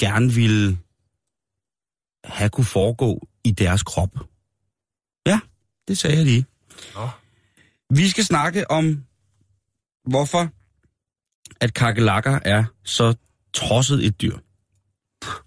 [0.00, 0.78] gerne ville
[2.24, 4.29] have kunne foregå i deres krop.
[5.90, 6.46] Det sagde jeg lige.
[6.94, 7.08] Nå.
[7.90, 9.04] Vi skal snakke om,
[10.10, 10.48] hvorfor
[11.60, 13.14] at kakelakker er så
[13.52, 14.36] trodset et dyr.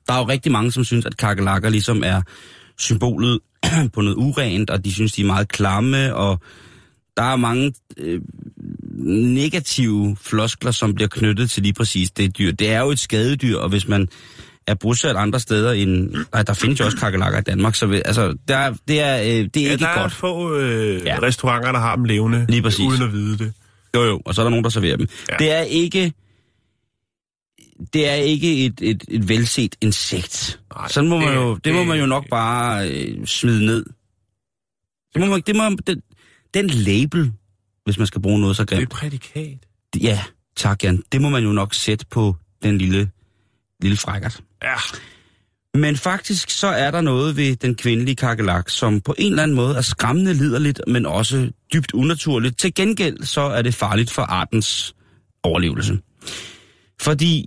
[0.07, 2.21] Der er jo rigtig mange, som synes, at kakelakker ligesom er
[2.77, 3.39] symbolet
[3.93, 6.39] på noget urent, og de synes, de er meget klamme, og
[7.17, 8.21] der er mange øh,
[9.33, 12.51] negative floskler, som bliver knyttet til lige præcis det dyr.
[12.51, 14.09] Det er jo et skadedyr, og hvis man
[14.67, 16.15] er bosat andre steder end...
[16.33, 19.17] Nej, der findes jo også kakelakker i Danmark, så vi- altså, der, er- det er,
[19.21, 20.13] øh, det er Ja, ikke der er godt.
[20.13, 21.19] få øh, Ja.
[21.21, 22.79] restauranter, der har dem levende, Lige præcis.
[22.79, 23.53] uden at vide det.
[23.95, 25.07] Jo, jo, og så er der nogen, der serverer dem.
[25.31, 25.35] Ja.
[25.39, 26.13] Det er ikke...
[27.93, 30.59] Det er ikke et, et, et velset insekt.
[30.75, 33.65] Nej, Sådan må man det- jo, det, må det- man jo nok bare øh, smide
[33.65, 33.85] ned.
[35.13, 36.01] Det må man, det må, den,
[36.53, 37.31] den label,
[37.85, 38.83] hvis man skal bruge noget så Det er grimt.
[38.83, 39.57] et prædikat.
[40.01, 40.23] Ja,
[40.55, 41.03] tak Jan.
[41.11, 43.09] Det må man jo nok sætte på den lille,
[43.83, 44.41] lille frækkert.
[44.63, 44.75] Ja.
[45.73, 49.55] Men faktisk så er der noget ved den kvindelige kakelak, som på en eller anden
[49.55, 52.59] måde er skræmmende liderligt, men også dybt unaturligt.
[52.59, 54.95] Til gengæld så er det farligt for artens
[55.43, 55.99] overlevelse.
[57.01, 57.45] Fordi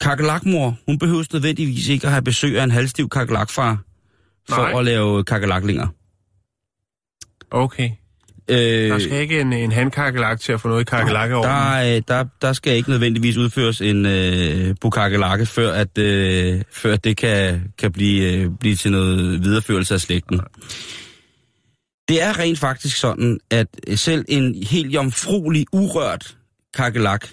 [0.00, 3.82] kakelakmor, hun behøver nødvendigvis ikke at have besøg af en halvstiv kakelakfar
[4.48, 4.78] for Nej.
[4.78, 5.86] at lave kakelaklinger.
[7.50, 7.90] Okay.
[8.48, 8.56] Øh,
[8.90, 11.46] Der skal ikke en, en handkakelak til at få noget i kakelakke over.
[11.46, 16.96] der, øh, der, der skal ikke nødvendigvis udføres en øh, bukakelakke, før, at, øh, før
[16.96, 20.40] det kan, kan blive, øh, blive til noget videreførelse af slægten.
[22.08, 26.36] Det er rent faktisk sådan, at selv en helt jomfruelig, urørt
[26.74, 27.26] kakelak,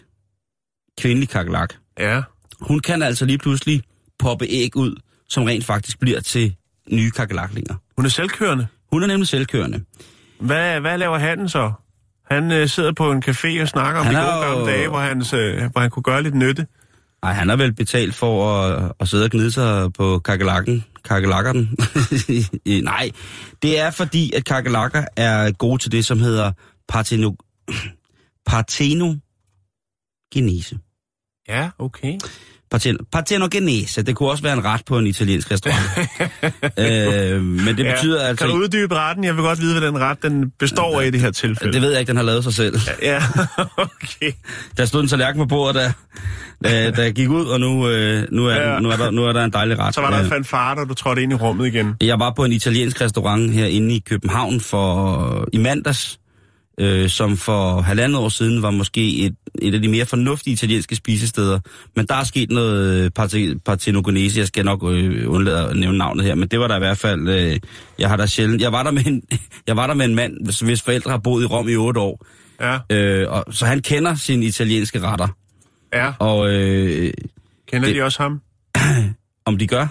[0.99, 2.21] kvindelig kakelak, Ja.
[2.61, 3.81] hun kan altså lige pludselig
[4.19, 4.95] poppe æg ud,
[5.29, 6.55] som rent faktisk bliver til
[6.91, 7.75] nye kakelaklinger.
[7.97, 8.67] Hun er selvkørende.
[8.91, 9.81] Hun er nemlig selvkørende.
[10.39, 11.71] Hvad, hvad laver han så?
[12.31, 14.87] Han øh, sidder på en café og snakker om Han de gode gamle jo- dage,
[14.87, 16.67] hvor, hans, øh, hvor han kunne gøre lidt nytte.
[17.23, 20.83] Ej, han har vel betalt for at, at sidde og gnide sig på kakelakken.
[21.05, 21.77] Kakelakkeren.
[22.83, 23.11] Nej,
[23.61, 26.51] det er fordi, at kakelakker er gode til det, som hedder
[26.87, 27.31] parteno...
[28.45, 30.79] partenogenese.
[31.49, 32.17] Ja, okay.
[32.73, 36.09] Parten, partenogenese, det kunne også være en ret på en italiensk restaurant.
[37.35, 38.27] øh, men det betyder ja.
[38.27, 38.45] altså...
[38.45, 39.23] Kan du uddybe retten?
[39.23, 41.73] Jeg vil godt vide, hvad den ret den består af i det her tilfælde.
[41.73, 42.79] Det ved jeg ikke, den har lavet sig selv.
[43.01, 43.17] Ja,
[43.77, 44.31] okay.
[44.77, 45.91] Der stod en tallerken på bordet, der,
[46.69, 48.79] der, der gik ud, og nu, øh, nu, er, Ja.
[48.79, 49.95] nu, er der, nu er der en dejlig ret.
[49.95, 51.95] Så var der Øh, en fanfare, da du trådte ind i rummet igen.
[52.01, 56.19] Jeg var på en italiensk restaurant herinde i København for i mandags,
[56.79, 60.95] øh, som for halvandet år siden var måske et, et af de mere fornuftige italienske
[60.95, 61.59] spisesteder.
[61.95, 66.25] Men der er sket noget parte- partenogenese, jeg skal nok øh, undlade at nævne navnet
[66.25, 67.59] her, men det var der i hvert fald, øh,
[67.99, 69.23] jeg har der sjældent, jeg var der med en,
[69.67, 71.99] jeg var der med en mand, hvis, hvis forældre har boet i Rom i otte
[71.99, 72.25] år,
[72.61, 75.27] Ja, øh, og, så han kender sine italienske retter,
[75.93, 76.11] ja.
[76.19, 77.13] og øh,
[77.71, 78.41] Kender det- de også ham?
[79.45, 79.87] om de gør,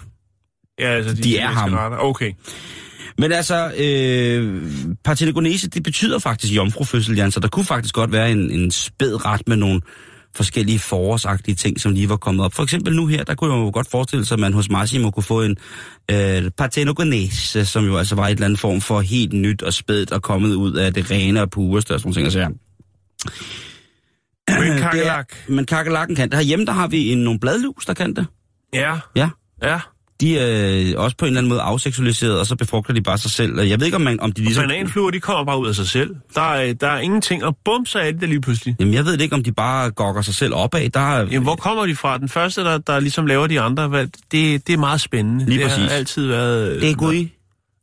[0.78, 1.72] Ja, altså De er italienske ham.
[1.74, 1.98] Retter.
[1.98, 2.32] Okay.
[3.18, 4.62] Men altså, øh,
[5.04, 9.24] Parthenogonese, det betyder faktisk jomfrufødsel, Jan, så der kunne faktisk godt være en, en spæd
[9.24, 9.80] ret med nogle
[10.34, 12.54] forskellige forårsagtige ting, som lige var kommet op.
[12.54, 15.10] For eksempel nu her, der kunne jeg jo godt forestille sig, at man hos Massimo
[15.10, 15.56] kunne få en
[16.10, 20.12] øh, Parthenogonese, som jo altså var et eller andet form for helt nyt og spædt
[20.12, 22.58] og kommet ud af det rene og pureste og sådan nogle ting.
[24.48, 25.32] Men Det er- kakelak.
[25.48, 26.38] Men kakelakken kan det.
[26.38, 28.26] Herhjemme, der har vi en, nogle bladlus, der kan det.
[28.74, 29.28] Ja, Ja.
[29.62, 29.80] ja.
[30.22, 33.30] De er også på en eller anden måde afseksualiseret, og så befrugter de bare sig
[33.30, 33.58] selv.
[33.58, 34.68] Og Jeg ved ikke, om, man, om de ligesom...
[34.68, 36.16] Bananfluer, de kommer bare ud af sig selv.
[36.34, 38.76] Der er, der er ingenting, og bum, så er de der lige pludselig.
[38.80, 40.88] Jamen, jeg ved ikke, om de bare gokker sig selv opad.
[40.88, 41.18] Der er...
[41.18, 42.18] Jamen, hvor kommer de fra?
[42.18, 45.44] Den første, der, der ligesom laver de andre, hvad, det, det er meget spændende.
[45.44, 45.84] Lige det præcis.
[45.84, 46.80] har altid været...
[46.80, 47.28] Det er Gud.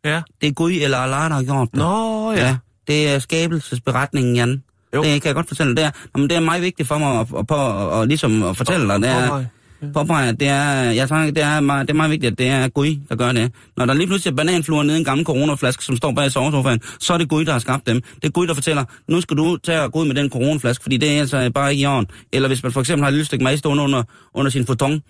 [0.06, 0.21] Ja.
[0.41, 1.80] Det er Gud eller Allah, der har gjort det.
[1.80, 2.47] Nå, ja.
[2.47, 2.58] ja.
[2.88, 4.63] Det er skabelsesberetningen, Jan.
[4.95, 5.04] Jo.
[5.04, 5.78] Det kan jeg godt fortælle dig.
[5.78, 8.43] Det er, men det er meget vigtigt for mig at, at, at, at, at, ligesom
[8.43, 9.02] at fortælle dig.
[9.02, 9.49] Det er, Påpege.
[9.94, 12.48] Påpege, at det er, jeg tror, det er, meget, det er meget vigtigt, at det
[12.48, 13.52] er Gud, der gør det.
[13.78, 16.30] Når der lige pludselig er bananfluer nede i en gammel coronaflaske, som står bag i
[16.30, 18.02] sovesofaen, så er det Gud, der har skabt dem.
[18.02, 20.84] Det er Gud, der fortæller, nu skal du tage og gå ud med den coronaflaske,
[20.84, 22.08] fordi det er altså bare ikke i orden.
[22.34, 25.02] Eller hvis man for eksempel har et lille stykke mad stående under, under sin futon,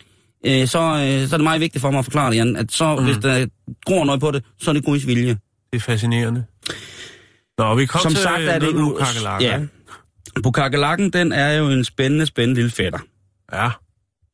[0.45, 2.71] øh, så, øh, så er det meget vigtigt for mig at forklare det, Jan, at
[2.71, 3.05] så, mm.
[3.05, 3.45] hvis der
[3.85, 5.37] gror noget på det, så er det Guds vilje.
[5.71, 6.43] Det er fascinerende.
[7.57, 8.99] Nå, vi kom Som til sagt er det nu.
[9.41, 9.59] Ja.
[10.43, 12.99] Bukakelakken, den er jo en spændende, spændende lille fætter.
[13.53, 13.69] ja.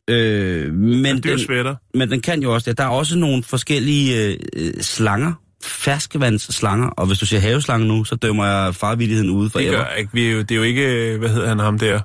[0.10, 1.76] Øh, men, den, svætter.
[1.94, 2.78] men den kan jo også det.
[2.78, 8.04] Der er også nogle forskellige øh, øh, slanger, ferskvandsslanger, og hvis du siger haveslange nu,
[8.04, 10.10] så dømmer jeg farvilligheden ude for Det, gør jeg ikke.
[10.14, 12.00] Vi er jo, det er jo ikke, hvad hedder han ham der?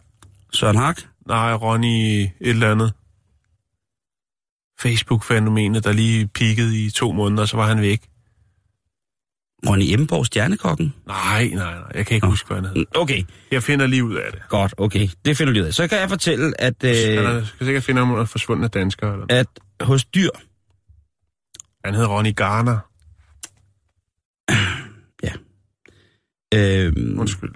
[0.52, 1.00] Søren Hak?
[1.28, 2.92] Nej, Ronny et eller andet.
[4.80, 8.00] Facebook-fænomenet, der lige peakede i to måneder, så var han væk.
[9.68, 10.94] Ronny Emborg, stjernekokken?
[11.06, 11.84] Nej, nej, nej.
[11.94, 12.30] Jeg kan ikke Nå.
[12.30, 12.84] huske, hvad han hed.
[12.94, 14.42] Okay, Jeg finder lige ud af det.
[14.48, 15.08] godt, okay.
[15.24, 15.74] Det finder du ud af.
[15.74, 17.24] Så kan jeg fortælle, at, Øh.
[17.26, 19.12] Han skal sikkert finde ham under forsvundne danskere.
[19.12, 19.26] Eller.
[19.28, 19.46] at
[19.80, 20.28] hos dyr,
[21.84, 22.78] Han hedder Ronny Garner.
[26.54, 27.50] øh, Undskyld.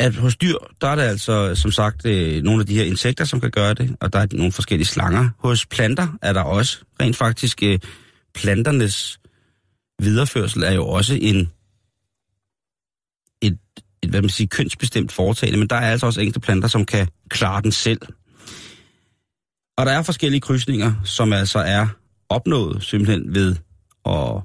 [0.00, 3.24] at hos dyr, der er der altså, som sagt, øh, nogle af de her insekter,
[3.24, 5.28] som kan gøre det, og der er nogle forskellige slanger.
[5.38, 7.78] Hos planter er der også rent faktisk øh,
[8.34, 9.20] planternes
[10.02, 11.50] videreførsel er jo også en
[13.42, 13.58] et,
[14.02, 17.08] et hvad man siger, kønsbestemt foretagende, men der er altså også enkelte planter, som kan
[17.28, 18.00] klare den selv.
[19.78, 21.86] Og der er forskellige krydsninger, som altså er
[22.28, 23.56] opnået simpelthen ved
[24.06, 24.42] at,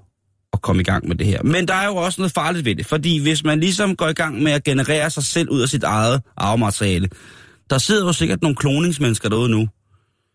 [0.53, 1.43] at komme i gang med det her.
[1.43, 4.13] Men der er jo også noget farligt ved det, fordi hvis man ligesom går i
[4.13, 7.09] gang med at generere sig selv ud af sit eget arvemateriale,
[7.69, 9.67] der sidder jo sikkert nogle kloningsmennesker derude nu,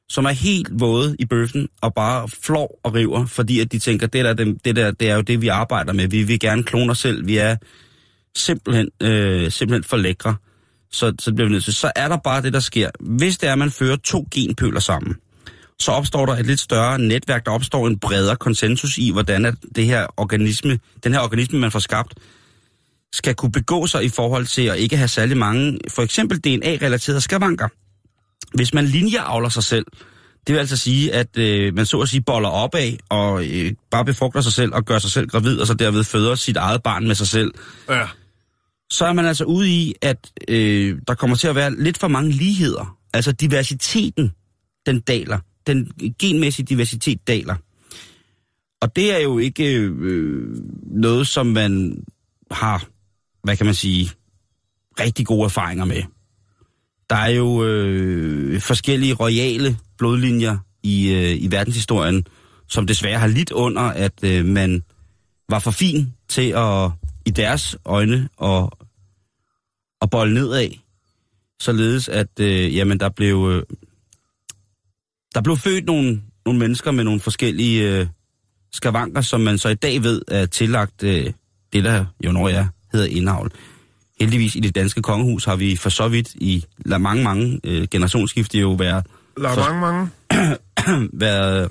[0.08, 4.06] som er helt våde i bøffen og bare flår og river, fordi at de tænker,
[4.06, 6.08] det der, det, det der, det er jo det, vi arbejder med.
[6.08, 7.26] Vi vil gerne klone os selv.
[7.26, 7.56] Vi er
[8.36, 10.34] simpelthen, øh, simpelthen for lækre.
[10.90, 11.74] Så, så bliver vi nødt til.
[11.74, 12.90] Så er der bare det, der sker.
[13.00, 15.16] Hvis det er, at man fører to genpøler sammen,
[15.78, 19.54] så opstår der et lidt større netværk, der opstår en bredere konsensus i, hvordan at
[19.76, 22.14] det her organisme, den her organisme, man får skabt,
[23.12, 27.20] skal kunne begå sig i forhold til at ikke have særlig mange, for eksempel DNA-relaterede
[27.20, 27.68] skavanker.
[28.54, 29.86] Hvis man linjeavler sig selv,
[30.46, 34.04] det vil altså sige, at øh, man så at sige boller opad og øh, bare
[34.04, 37.06] befrugter sig selv og gør sig selv gravid, og så derved føder sit eget barn
[37.06, 37.50] med sig selv,
[37.88, 38.06] Ja.
[38.90, 42.08] så er man altså ude i, at øh, der kommer til at være lidt for
[42.08, 42.96] mange ligheder.
[43.14, 44.32] Altså diversiteten,
[44.86, 45.38] den daler.
[45.66, 47.54] Den genmæssige diversitet daler.
[48.80, 52.02] Og det er jo ikke øh, noget, som man
[52.50, 52.86] har,
[53.44, 54.10] hvad kan man sige,
[55.00, 56.02] rigtig gode erfaringer med.
[57.10, 62.26] Der er jo øh, forskellige royale blodlinjer i, øh, i verdenshistorien,
[62.68, 64.82] som desværre har lidt under, at øh, man
[65.48, 66.90] var for fin til at,
[67.26, 68.68] i deres øjne, at,
[70.02, 70.68] at bolle nedad,
[71.60, 73.76] således at øh, jamen, der blev øh,
[75.34, 78.06] der blev født nogle, nogle mennesker med nogle forskellige øh,
[78.72, 81.32] skavanker, som man så i dag ved er tillagt øh,
[81.72, 83.52] det, der jo når jeg hedder indavl.
[84.20, 87.86] Heldigvis i det danske kongehus har vi for så vidt i la- mange, mange øh,
[87.90, 89.04] generationsskifte jo været,
[89.44, 90.08] er For- mange, mange.
[91.24, 91.68] været,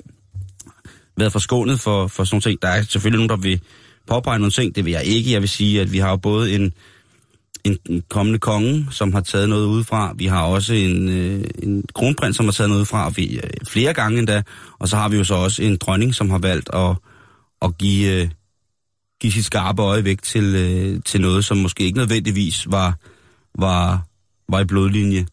[1.17, 2.61] været forskånet for, for sådan nogle ting.
[2.61, 3.61] Der er selvfølgelig nogen, der vil
[4.07, 4.75] påpege nogle ting.
[4.75, 5.31] Det vil jeg ikke.
[5.31, 6.73] Jeg vil sige, at vi har jo både en,
[7.63, 10.13] en, en kommende konge, som har taget noget udefra.
[10.17, 13.49] Vi har også en, øh, en kronprins, som har taget noget udefra, og vi, øh,
[13.67, 14.43] flere gange endda.
[14.79, 16.95] Og så har vi jo så også en dronning, som har valgt at,
[17.61, 18.29] at give, øh,
[19.21, 22.95] give sit skarpe øje væk til, øh, til noget, som måske ikke nødvendigvis var,
[23.59, 24.01] var,
[24.49, 25.25] var i blodlinje.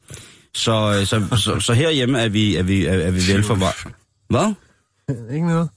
[0.54, 3.94] Så, øh, så, så, så herhjemme er vi, er vi, er, er vi velforvaret.
[4.28, 4.54] Hvad?
[5.34, 5.68] Ikke noget.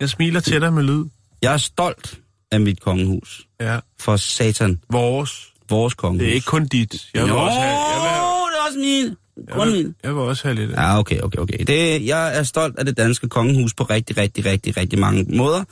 [0.00, 1.04] Jeg smiler til dig med lyd.
[1.42, 2.20] Jeg er stolt
[2.52, 3.46] af mit kongehus.
[3.60, 3.78] Ja.
[4.00, 5.52] For satan, Vores.
[5.70, 6.20] vores kongehus.
[6.22, 7.06] Det er ikke kun dit.
[7.14, 9.16] Jeg vil jo, også have, jeg vil, have- det er også min.
[9.48, 9.94] jeg, vil, min.
[10.04, 10.70] jeg vil også have lidt.
[10.70, 11.58] af- Ja, okay, okay, okay.
[11.66, 15.64] Det, jeg er stolt af det danske kongehus på rigtig, rigtig, rigtig, rigtig mange måder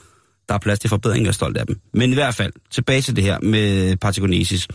[0.49, 1.81] der er plads til forbedring, jeg er stolt af dem.
[1.93, 4.69] Men i hvert fald, tilbage til det her med Parthegonesis.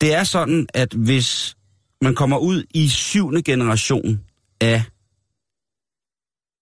[0.00, 1.56] Det er sådan, at hvis
[2.02, 4.20] man kommer ud i syvende generation
[4.60, 4.82] af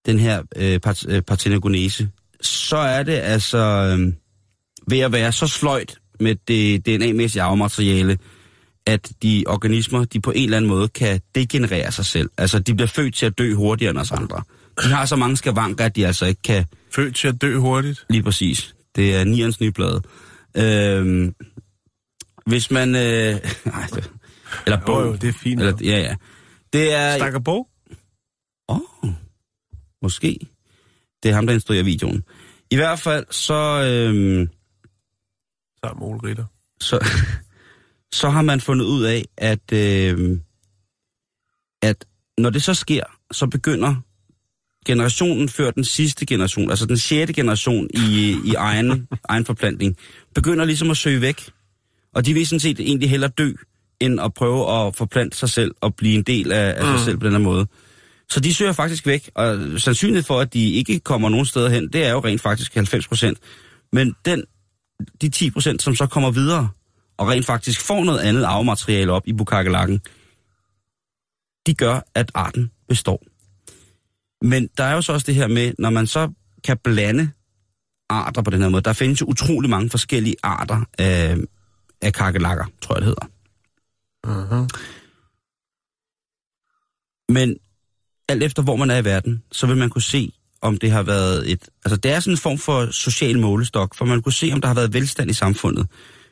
[0.05, 2.07] den her øh, part, øh,
[2.41, 4.13] så er det altså øh,
[4.87, 8.17] ved at være så sløjt med det DNA-mæssige arvemateriale,
[8.85, 12.29] at de organismer, de på en eller anden måde kan degenerere sig selv.
[12.37, 14.41] Altså, de bliver født til at dø hurtigere end os andre.
[14.83, 16.65] De har så mange skavanker, at de altså ikke kan...
[16.91, 18.05] Født til at dø hurtigt.
[18.09, 18.75] Lige præcis.
[18.95, 20.01] Det er Nierens nyblad.
[20.57, 21.35] Øhm,
[22.45, 22.95] hvis man...
[22.95, 24.11] Øh, nej, det,
[24.65, 25.01] eller bog.
[25.01, 25.61] Jo, jo, det er fint.
[25.61, 26.15] Eller, ja, ja.
[26.73, 27.17] Det er...
[27.17, 27.69] Stakker bog?
[28.69, 29.09] Åh, oh,
[30.01, 30.39] måske.
[31.23, 32.23] Det er ham, der instruerer videoen.
[32.71, 33.53] I hvert fald, så...
[33.53, 34.49] Øhm,
[35.83, 36.45] Så er Mol Ritter.
[36.81, 37.05] så,
[38.19, 40.39] så har man fundet ud af, at, øh,
[41.81, 42.05] at
[42.37, 43.95] når det så sker, så begynder
[44.85, 49.97] generationen før den sidste generation, altså den sjette generation i, i egen, egen forplantning,
[50.35, 51.49] begynder ligesom at søge væk.
[52.15, 53.51] Og de vil sådan set egentlig hellere dø,
[53.99, 57.17] end at prøve at forplante sig selv og blive en del af, af sig selv
[57.17, 57.67] på den her måde.
[58.29, 61.87] Så de søger faktisk væk, og sandsynlighed for, at de ikke kommer nogen steder hen,
[61.87, 63.37] det er jo rent faktisk 90 procent.
[63.93, 64.43] Men den,
[65.21, 66.69] de 10 procent, som så kommer videre,
[67.17, 70.01] og rent faktisk får noget andet arvemateriale op i bukakelakken,
[71.67, 73.23] de gør, at arten består.
[74.45, 76.31] Men der er jo så også det her med, når man så
[76.63, 77.31] kan blande
[78.09, 81.37] arter på den her måde, der findes jo utrolig mange forskellige arter af,
[82.01, 83.25] af kakelakker, tror jeg det hedder.
[84.27, 84.67] Uh-huh.
[87.29, 87.57] Men
[88.29, 90.31] alt efter hvor man er i verden, så vil man kunne se,
[90.61, 91.69] om det har været et...
[91.85, 94.67] Altså det er sådan en form for social målestok, for man kunne se, om der
[94.67, 95.87] har været velstand i samfundet.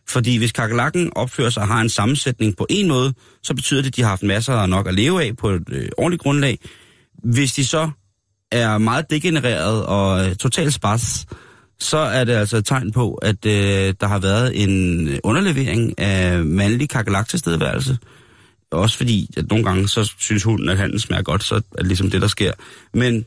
[0.07, 3.88] Fordi hvis kakelakken opfører sig og har en sammensætning på en måde, så betyder det,
[3.88, 6.59] at de har haft masser af nok at leve af på et øh, ordentligt grundlag.
[7.24, 7.91] Hvis de så
[8.54, 11.26] er meget degenereret og øh, totalt spars,
[11.80, 16.45] så er det altså et tegn på, at øh, der har været en underlevering af
[16.45, 17.97] mandlig kakelak til.
[18.72, 21.88] Også fordi, at nogle gange, så synes hunden, at han smager godt, så er det
[21.88, 22.51] ligesom det, der sker.
[22.93, 23.26] Men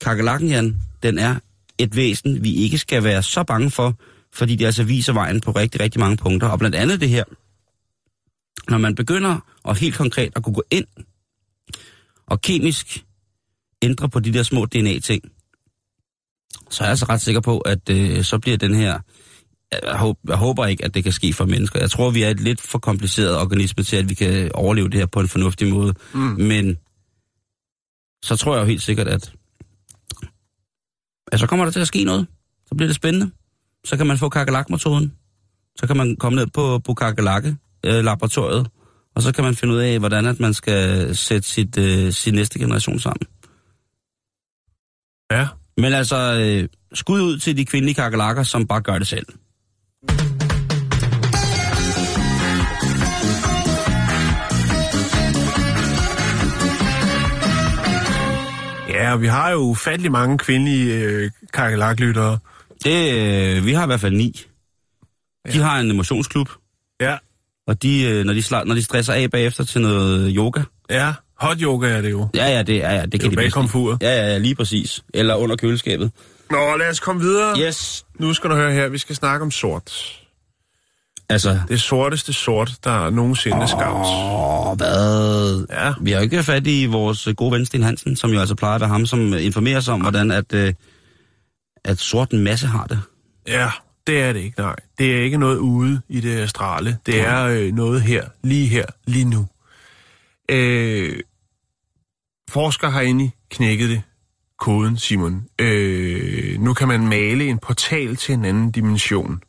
[0.00, 1.34] kakelakken, Jan, den er
[1.78, 3.94] et væsen, vi ikke skal være så bange for,
[4.34, 6.48] fordi det altså viser vejen på rigtig, rigtig mange punkter.
[6.48, 7.24] Og blandt andet det her,
[8.68, 10.86] når man begynder at helt konkret at kunne gå ind
[12.26, 13.04] og kemisk
[13.82, 15.22] ændre på de der små DNA-ting,
[16.70, 19.00] så er jeg altså ret sikker på, at øh, så bliver den her...
[19.82, 21.80] Jeg håber, jeg håber ikke, at det kan ske for mennesker.
[21.80, 24.98] Jeg tror, vi er et lidt for kompliceret organisme til, at vi kan overleve det
[24.98, 25.94] her på en fornuftig måde.
[26.14, 26.20] Mm.
[26.20, 26.76] Men
[28.24, 29.32] så tror jeg jo helt sikkert, at,
[31.32, 32.26] at så kommer der til at ske noget.
[32.66, 33.30] Så bliver det spændende.
[33.84, 35.12] Så kan man få kakelakmetoden.
[35.76, 38.68] Så kan man komme ned på Bukakelakke øh, laboratoriet,
[39.14, 42.34] og så kan man finde ud af, hvordan at man skal sætte sit, øh, sin
[42.34, 43.26] næste generation sammen.
[45.30, 45.46] Ja.
[45.76, 49.26] Men altså, øh, skud ud til de kvindelige kakelakker, som bare gør det selv.
[58.88, 62.38] Ja, vi har jo ufattelig mange kvindelige øh, kakelaklyttere.
[62.84, 63.12] Det,
[63.56, 64.42] øh, vi har i hvert fald ni.
[65.52, 66.48] De har en emotionsklub,
[67.00, 67.16] Ja.
[67.66, 71.12] og de, øh, når, de sla, når de stresser af bagefter til noget yoga, Ja,
[71.38, 72.28] hot yoga er det jo.
[72.34, 73.62] ja, ja, det, ja, ja, det Det kan jo de bag bedst lide.
[73.62, 73.98] komfuret.
[74.02, 75.02] Ja, ja, ja, lige præcis.
[75.14, 76.10] Eller under køleskabet.
[76.50, 77.58] Nå, lad os komme videre.
[77.60, 78.04] Yes.
[78.18, 79.92] Nu skal du høre her, vi skal snakke om sort.
[81.28, 84.06] Altså, Det sorteste sort, der nogensinde er skabt.
[84.06, 85.66] åh, hvad?
[85.70, 85.92] Ja.
[86.00, 88.74] Vi har jo ikke fat i vores gode ven Sten Hansen, som jo altså plejer
[88.74, 90.72] at være ham, som informerer sig om, hvordan at, øh,
[91.84, 93.00] at sort masse har det.
[93.48, 93.70] Ja,
[94.06, 94.76] det er det ikke, nej.
[94.98, 96.96] Det er ikke noget ude i det astrale.
[97.06, 99.46] Det er øh, noget her, lige her, lige nu.
[100.48, 101.20] Øh,
[102.50, 104.02] forskere har inde knækket det,
[104.58, 105.44] koden, Simon.
[105.58, 109.40] Øh, nu kan man male en portal til en anden dimension.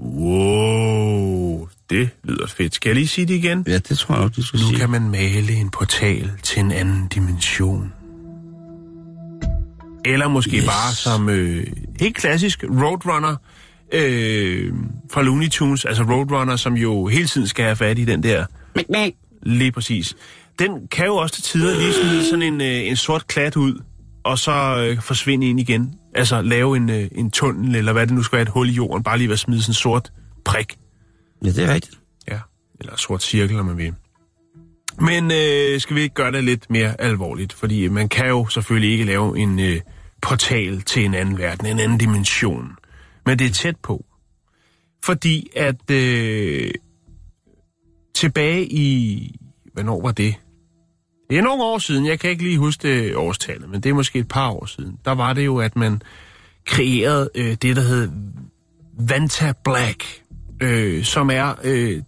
[0.00, 2.74] Wow, det lyder fedt.
[2.74, 3.64] Skal jeg lige sige det igen?
[3.66, 4.78] Ja, det tror jeg også, du skal Nu sige.
[4.78, 7.92] kan man male en portal til en anden dimension.
[10.04, 10.64] Eller måske yes.
[10.64, 11.66] bare som øh,
[12.00, 13.36] helt klassisk Roadrunner
[13.92, 14.72] øh,
[15.12, 15.84] fra Looney Tunes.
[15.84, 18.46] Altså Roadrunner, som jo hele tiden skal have fat i den der...
[19.46, 20.16] Lige præcis.
[20.58, 23.82] Den kan jo også til tider lige smide sådan en, øh, en sort klat ud,
[24.24, 25.94] og så øh, forsvinde ind igen.
[26.14, 28.72] Altså lave en, øh, en tunnel, eller hvad det nu skal være, et hul i
[28.72, 29.02] jorden.
[29.02, 30.12] Bare lige være smide sådan en sort
[30.44, 30.78] prik.
[31.44, 31.98] Ja, det er rigtigt.
[32.28, 32.38] Ja,
[32.80, 33.94] eller sort cirkel, om man vil.
[35.00, 37.52] Men øh, skal vi ikke gøre det lidt mere alvorligt?
[37.52, 39.80] Fordi man kan jo selvfølgelig ikke lave en øh,
[40.22, 42.68] portal til en anden verden, en anden dimension.
[43.26, 44.04] Men det er tæt på.
[45.04, 46.70] Fordi at øh,
[48.14, 49.36] tilbage i...
[49.72, 50.34] Hvornår var det?
[51.30, 53.94] Det er nogle år siden, jeg kan ikke lige huske det årstallet, men det er
[53.94, 54.98] måske et par år siden.
[55.04, 56.02] Der var det jo, at man
[56.66, 58.08] kreeret øh, det, der hedder
[58.98, 60.22] Vanta Black,
[60.62, 62.02] øh, som er øh,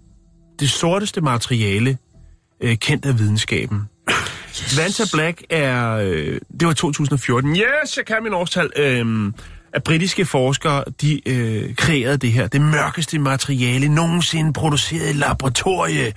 [0.61, 1.99] det sorteste materiale
[2.61, 3.83] øh, kendt af videnskaben.
[4.11, 4.79] Yes.
[4.79, 9.33] Vanta Black er, øh, det var 2014, yes, jeg kan min årstal, øh,
[9.77, 16.13] at britiske forskere, de øh, kreerede det her, det mørkeste materiale nogensinde produceret i laboratorie,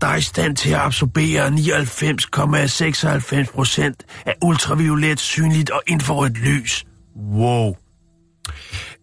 [0.00, 6.84] der er i stand til at absorbere 99,96 procent af ultraviolet, synligt og infrarødt lys.
[7.32, 7.76] Wow.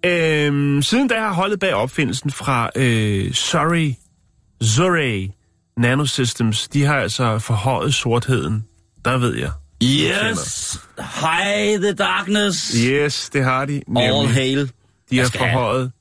[0.05, 3.93] Øhm, siden da har holdet bag opfindelsen fra øh, Surrey,
[4.61, 5.29] Surrey
[5.77, 8.65] Nanosystems, de har altså forhøjet sortheden.
[9.05, 9.51] Der ved jeg.
[9.83, 10.77] Yes!
[10.99, 12.75] Hi, the darkness!
[12.77, 13.73] Yes, det har de.
[13.73, 14.33] All Nemlig.
[14.33, 14.71] hail.
[15.09, 15.91] De har forhøjet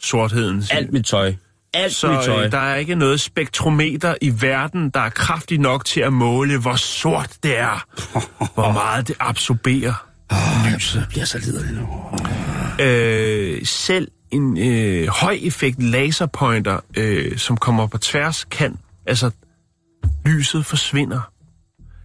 [0.00, 0.64] sortheden.
[0.70, 1.34] Alt mit tøj.
[1.74, 2.44] Alt Så mit tøj.
[2.44, 6.58] øh, der er ikke noget spektrometer i verden, der er kraftigt nok til at måle,
[6.60, 7.86] hvor sort det er.
[8.54, 10.06] hvor meget det absorberer.
[10.30, 11.88] Jeg bliver så liderlig nu.
[12.84, 19.30] Øh, selv en øh, høj effekt laserpointer, øh, som kommer på tværs, kan, altså,
[20.26, 21.20] lyset forsvinder.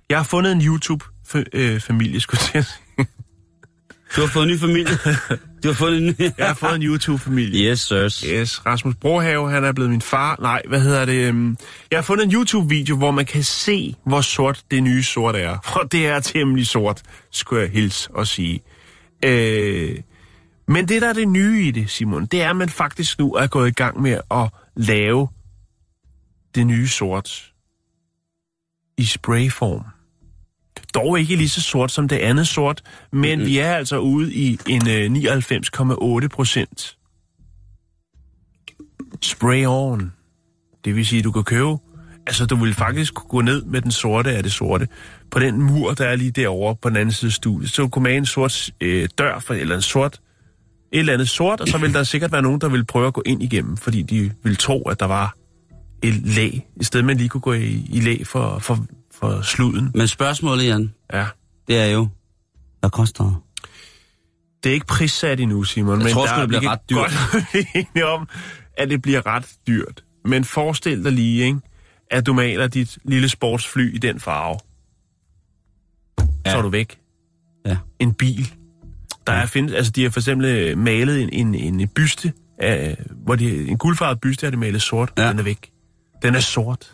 [0.09, 0.61] Jeg har fundet en
[1.35, 2.65] YouTube-familie, skulle jeg.
[4.15, 4.93] Du har fået en ny familie.
[5.63, 6.13] Du har fået en ny...
[6.37, 7.71] Jeg har fået en YouTube-familie.
[7.71, 8.19] Yes, sirs.
[8.19, 10.37] Yes, Rasmus Brohave, han er blevet min far.
[10.41, 11.13] Nej, hvad hedder det?
[11.27, 11.57] øhm,
[11.91, 15.57] Jeg har fundet en YouTube-video, hvor man kan se, hvor sort det nye sort er.
[15.81, 17.01] Og det er temmelig sort,
[17.31, 18.61] skulle jeg hilse og sige.
[19.25, 19.97] Øh,
[20.67, 23.33] men det, der er det nye i det, Simon, det er, at man faktisk nu
[23.33, 25.27] er gået i gang med at lave
[26.55, 27.51] det nye sort
[28.97, 29.83] i sprayform.
[30.97, 32.81] Dog ikke lige så sort som det andet sort,
[33.11, 33.49] men mm-hmm.
[33.49, 36.97] vi er altså ude i en øh, 99,8 procent
[39.21, 40.13] spray on.
[40.85, 41.77] Det vil sige, at du kan købe...
[42.27, 44.87] Altså, du vil faktisk kunne gå ned med den sorte af det sorte.
[45.31, 48.03] På den mur, der er lige derovre på den anden side af studiet, så kunne
[48.03, 50.19] man en sort øh, dør, for, eller en sort,
[50.93, 53.13] et eller andet sort, og så vil der sikkert være nogen, der vil prøve at
[53.13, 55.35] gå ind igennem, fordi de vil tro, at der var
[56.03, 58.85] et læg, i stedet man lige kunne gå i, i læg for, for,
[59.19, 59.91] for sluden.
[59.95, 61.25] Men spørgsmålet, Jan, Ja.
[61.67, 62.07] det er jo,
[62.79, 63.35] hvad koster det?
[64.63, 65.97] Det er ikke prissat endnu, Simon.
[65.99, 67.11] Jeg men tror der det bliver vi ret dyrt.
[67.31, 68.27] Godt enige om,
[68.77, 70.03] at det bliver ret dyrt.
[70.25, 71.59] Men forestil dig lige, ikke,
[72.11, 74.59] at du maler dit lille sportsfly i den farve.
[76.45, 76.51] Ja.
[76.51, 76.97] Så er du væk.
[77.65, 77.77] Ja.
[77.99, 78.53] En bil.
[79.27, 82.97] Der er findes, altså de har for eksempel øh, malet en, en, en byste, af,
[83.23, 85.13] hvor de, en guldfarvet byste har de malet sort.
[85.17, 85.29] Ja.
[85.29, 85.71] Den er væk.
[86.21, 86.93] Den er sort.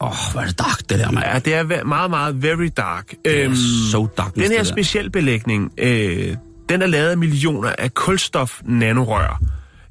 [0.00, 1.26] Åh, oh, hvor er det dark, det der, mand.
[1.26, 3.10] Ja, det er meget, meget very dark.
[3.24, 3.54] Det er Øhm,
[3.90, 6.36] so darkness, den her specialbelægning, øh,
[6.68, 9.42] den er lavet af millioner af kulstof-nanorør.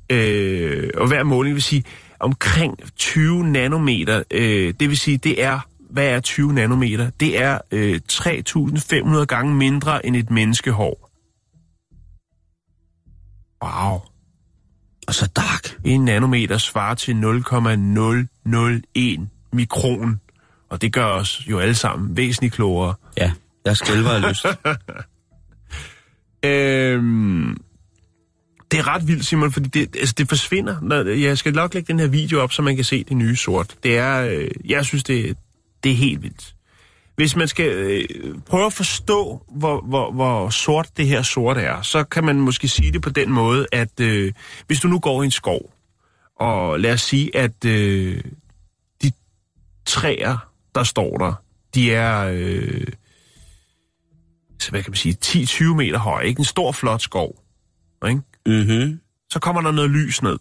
[0.10, 1.84] Øh, og hver måling vil sige
[2.20, 4.24] omkring 20 nanometer.
[4.32, 7.10] Øh, det vil sige, det er, hvad er 20 nanometer?
[7.20, 11.10] Det er øh, 3.500 gange mindre end et menneskehår.
[13.64, 14.00] Wow.
[15.08, 15.78] Og så dark.
[15.86, 20.20] En nanometer svarer til 0,001 mikron.
[20.70, 22.94] Og det gør os jo alle sammen væsentligt klogere.
[23.18, 23.32] Ja,
[23.66, 24.46] jeg skælver af lyst.
[26.46, 27.58] Øhm,
[28.72, 30.76] det er ret vildt, Simon, fordi det, altså, det forsvinder.
[30.82, 33.36] Når, jeg skal nok lægge den her video op, så man kan se det nye
[33.36, 33.76] sort.
[33.84, 35.38] Det er, øh, jeg synes, det,
[35.84, 36.56] det er helt vildt.
[37.16, 38.06] Hvis man skal øh,
[38.46, 42.68] prøve at forstå, hvor, hvor, hvor sort det her sort er, så kan man måske
[42.68, 44.32] sige det på den måde, at øh,
[44.68, 45.74] hvis du nu går i en skov,
[46.40, 48.22] og lad os sige, at øh,
[49.86, 51.34] træer, der står der,
[51.76, 52.32] de er...
[52.34, 52.88] Øh,
[54.60, 56.40] så hvad kan man sige, 10-20 meter høj, ikke?
[56.40, 57.44] En stor, flot skov,
[58.08, 58.22] ikke?
[58.46, 59.00] Mhm.
[59.30, 60.38] Så kommer der noget lys ned.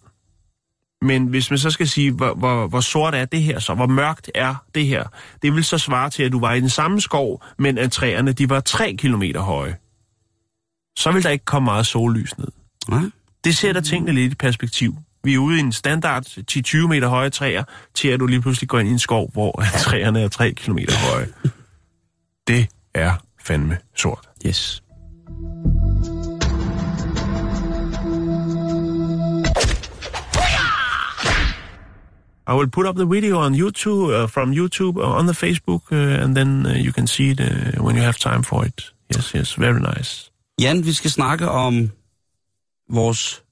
[1.03, 3.87] Men hvis man så skal sige, hvor, hvor, hvor sort er det her så, hvor
[3.87, 5.05] mørkt er det her,
[5.43, 8.33] det vil så svare til, at du var i den samme skov, men at træerne,
[8.33, 9.77] de var 3 kilometer høje.
[10.97, 12.49] Så vil der ikke komme meget sollys ned.
[12.91, 13.01] Ja.
[13.45, 14.97] Det sætter tingene lidt i perspektiv.
[15.25, 17.65] Vi er ude i en standard 10-20 meter høje træer,
[17.95, 20.93] til at du lige pludselig går ind i en skov, hvor træerne er 3 kilometer
[21.11, 21.29] høje.
[22.47, 24.29] Det er fandme sort.
[24.47, 24.83] Yes.
[32.49, 35.93] I will put up the video on YouTube, uh, from YouTube uh, on the Facebook,
[35.93, 38.93] uh, and then uh, you can see it uh, when you have time for it.
[39.17, 40.31] Yes, yes, very nice.
[40.61, 41.91] Jan, vi skal snakke om
[42.91, 43.43] vores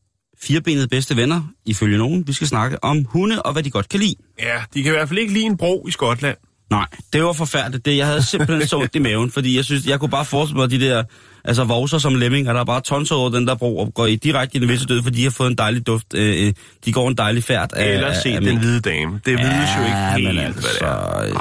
[0.43, 2.27] firebenede bedste venner, ifølge nogen.
[2.27, 4.15] Vi skal snakke om hunde og hvad de godt kan lide.
[4.43, 6.37] Ja, de kan i hvert fald ikke lide en bro i Skotland.
[6.71, 7.85] Nej, det var forfærdeligt.
[7.85, 10.61] Det, jeg havde simpelthen så ondt i maven, fordi jeg synes, jeg kunne bare forestille
[10.61, 11.05] mig de der
[11.45, 14.57] altså vovser som lemminger, der bare tonser over den der bro og går i direkte
[14.57, 16.15] i den visse død, fordi de har fået en dejlig duft.
[16.15, 16.53] Øh, øh,
[16.85, 17.93] de går en dejlig færd af...
[17.95, 19.21] Eller se af, af den hvide dame.
[19.25, 20.69] Det vides jo ikke Ja, helt, men hvad altså,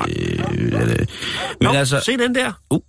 [0.06, 0.82] det er.
[0.82, 1.06] øh,
[1.62, 2.52] Nå, men altså, se den der.
[2.70, 2.80] uh,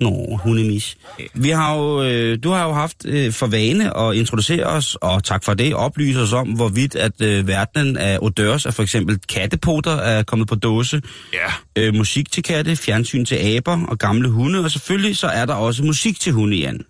[0.00, 0.96] Nå, hundemis.
[1.34, 5.24] Vi har jo, øh, du har jo haft øh, for vane at introducere os, og
[5.24, 9.18] tak for det, oplyse os om, hvorvidt at øh, verdenen af odørs, af for eksempel
[9.28, 11.02] kattepoter, er kommet på dåse.
[11.32, 11.82] Ja.
[11.82, 15.54] Øh, musik til katte, fjernsyn til aber og gamle hunde, og selvfølgelig så er der
[15.54, 16.84] også musik til hunde, Jan.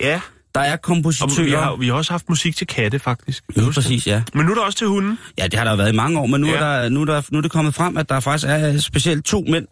[0.00, 0.20] Ja.
[0.54, 1.60] Der er Og vi kompositører...
[1.60, 3.44] har, vi har også haft musik til katte, faktisk.
[3.56, 4.22] Ja, præcis, ja.
[4.34, 5.18] Men nu er der også til hunden.
[5.38, 6.46] Ja, det har der jo været i mange år, men nu.
[6.46, 6.54] Ja.
[6.54, 9.24] er, der, nu, er, der, nu er det kommet frem, at der faktisk er specielt
[9.24, 9.66] to mænd,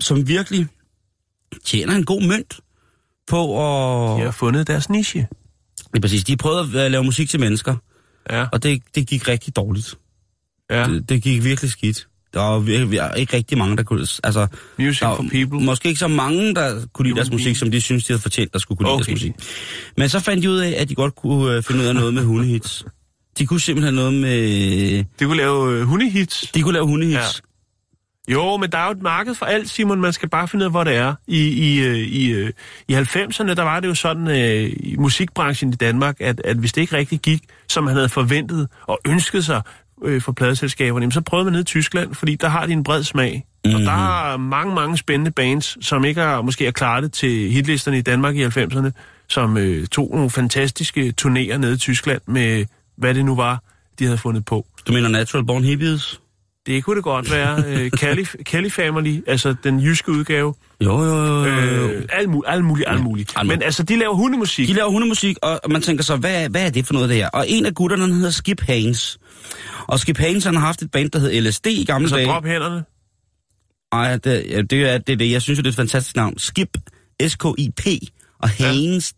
[0.00, 0.66] som virkelig
[1.64, 2.60] tjener en god mønt
[3.28, 3.42] på
[4.14, 4.18] at...
[4.20, 5.26] De har fundet deres niche.
[5.78, 6.24] Det er præcis.
[6.24, 7.76] De prøvede at lave musik til mennesker,
[8.30, 8.46] Ja.
[8.52, 9.98] og det, det gik rigtig dårligt.
[10.70, 10.84] ja.
[10.86, 12.06] Det, det gik virkelig skidt.
[12.34, 14.06] Der var virkelig, ikke rigtig mange, der kunne...
[14.24, 14.46] Altså,
[14.78, 15.60] Music der for people.
[15.60, 18.52] Måske ikke så mange, der kunne lide deres musik, som de synes, de havde fortjent,
[18.52, 19.04] der skulle kunne lide Okay.
[19.04, 19.32] deres musik.
[19.96, 22.14] Men så fandt de ud af, at de godt kunne øh, finde ud af noget
[22.14, 22.84] med hundehits.
[23.38, 25.04] De kunne simpelthen noget med...
[25.18, 26.50] Det kunne lave øh, hundehits.
[26.54, 27.14] De kunne lave hundehits.
[27.16, 27.49] Ja.
[28.32, 30.00] Jo, men der er jo et marked for alt, Simon.
[30.00, 31.14] Man skal bare finde ud af, hvor det er.
[31.26, 32.52] I, i, øh, i, øh,
[32.88, 36.72] i 90'erne, der var det jo sådan øh, i musikbranchen i Danmark, at, at hvis
[36.72, 39.62] det ikke rigtig gik, som man havde forventet og ønsket sig
[40.04, 43.02] øh, for pladeselskaberne, så prøvede man ned i Tyskland, fordi der har de en bred
[43.02, 43.44] smag.
[43.64, 43.74] Mm-hmm.
[43.74, 47.50] Og der er mange, mange spændende bands, som ikke har, måske er klaret det til
[47.50, 48.90] hitlisterne i Danmark i 90'erne,
[49.28, 52.66] som øh, tog nogle fantastiske turnéer nede i Tyskland med,
[52.96, 53.62] hvad det nu var,
[53.98, 54.66] de havde fundet på.
[54.86, 56.19] Du mener Natural Born Hippies?
[56.66, 57.64] Det kunne det godt være.
[57.66, 60.54] Øh, Family, altså den jyske udgave.
[60.84, 61.44] Jo, jo, jo.
[61.44, 63.34] Øh, alt muligt, alt muligt, alt muligt.
[63.46, 64.68] Men altså, de laver hundemusik.
[64.68, 67.28] De laver hundemusik, og man tænker så, hvad, hvad er det for noget, det her?
[67.28, 69.18] Og en af gutterne, han hedder Skip Haynes.
[69.86, 72.26] Og Skip Haynes, han har haft et band, der hed LSD i gamle Så dage.
[72.28, 72.84] drop hænderne.
[73.92, 75.30] Ej, det, ja, det, er, det er det.
[75.30, 76.38] Jeg synes jo, det er et fantastisk navn.
[76.38, 76.76] Skip,
[77.26, 77.86] S-K-I-P,
[78.42, 79.14] og Haynes,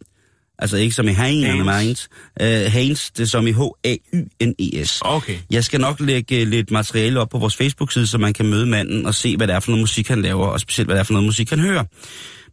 [0.59, 2.09] altså ikke som i Haynes, Haynes.
[2.41, 2.67] Haynes.
[2.67, 4.99] Uh, Haynes, det er som i H-A-Y-N-E-S.
[5.05, 5.39] Okay.
[5.51, 9.07] Jeg skal nok lægge lidt materiale op på vores Facebook-side, så man kan møde manden
[9.07, 11.05] og se, hvad det er for noget musik, han laver, og specielt, hvad det er
[11.05, 11.85] for noget musik, han hører.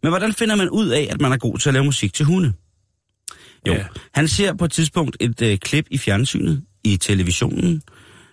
[0.04, 2.26] Men hvordan finder man ud af, at man er god til at lave musik til
[2.26, 2.54] hunde?
[3.68, 3.84] Jo, Ja.
[4.14, 7.82] han ser på et tidspunkt et øh, klip i fjernsynet, i televisionen,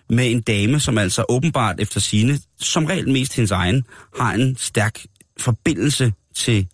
[0.09, 3.83] med en dame, som altså åbenbart efter sine, som regel mest hendes egen,
[4.19, 4.99] har en stærk
[5.39, 6.67] forbindelse til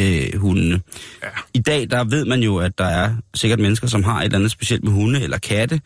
[0.00, 0.80] øh, hundene.
[1.22, 1.28] Ja.
[1.54, 4.38] I dag, der ved man jo, at der er sikkert mennesker, som har et eller
[4.38, 5.80] andet specielt med hunde eller katte,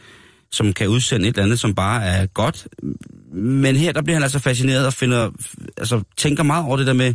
[0.51, 2.69] som kan udsende et eller andet, som bare er godt.
[3.33, 5.31] Men her, der bliver han altså fascineret og finder,
[5.77, 7.15] altså, tænker meget over det der med,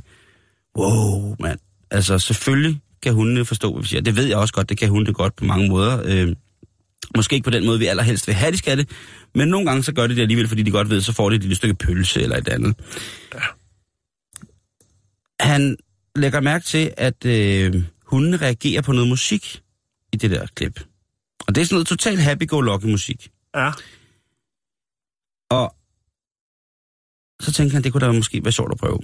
[0.77, 1.59] wow, mand.
[1.91, 4.01] Altså, selvfølgelig kan hundene forstå, hvad vi siger.
[4.01, 6.01] Det ved jeg også godt, det kan hundene godt på mange måder.
[6.05, 6.35] Øh,
[7.15, 8.89] måske ikke på den måde, vi allerhelst vil have, de skal det,
[9.35, 11.35] men nogle gange så gør de det alligevel, fordi de godt ved, så får de
[11.35, 12.75] et lille stykke pølse eller et andet.
[15.39, 15.77] Han
[16.15, 19.63] lægger mærke til, at øh, hundene reagerer på noget musik
[20.13, 20.79] i det der klip.
[21.47, 23.31] Og det er sådan noget totalt happy-go-lucky musik.
[23.55, 23.71] Ja.
[25.49, 25.75] Og
[27.41, 28.99] så tænker han, det kunne da måske være sjovt at prøve.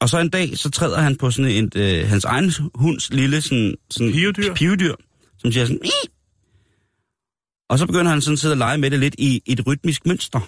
[0.00, 3.42] Og så en dag, så træder han på sådan en, øh, hans egen hunds lille
[3.42, 4.54] sådan, sådan Pivedyr?
[4.54, 4.94] pivedyr,
[5.38, 6.10] som siger sådan, "Ii!"
[7.68, 10.06] og så begynder han sådan at sidde og lege med det lidt i et rytmisk
[10.06, 10.40] mønster.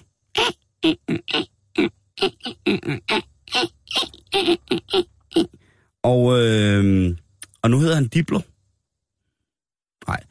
[6.03, 7.15] Og, øh,
[7.63, 8.41] og nu hedder han Diblo.
[10.09, 10.23] Nej.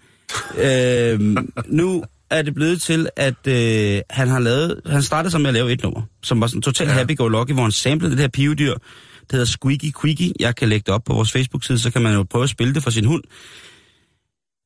[0.57, 5.47] Øh, nu er det blevet til, at øh, han har lavet, han startede så med
[5.47, 6.93] at lave et nummer, som var sådan totalt ja.
[6.93, 10.31] happy-go-lucky, hvor han samlede det her pivedyr, det hedder Squeaky Queaky.
[10.39, 12.73] Jeg kan lægge det op på vores Facebook-side, så kan man jo prøve at spille
[12.73, 13.23] det for sin hund.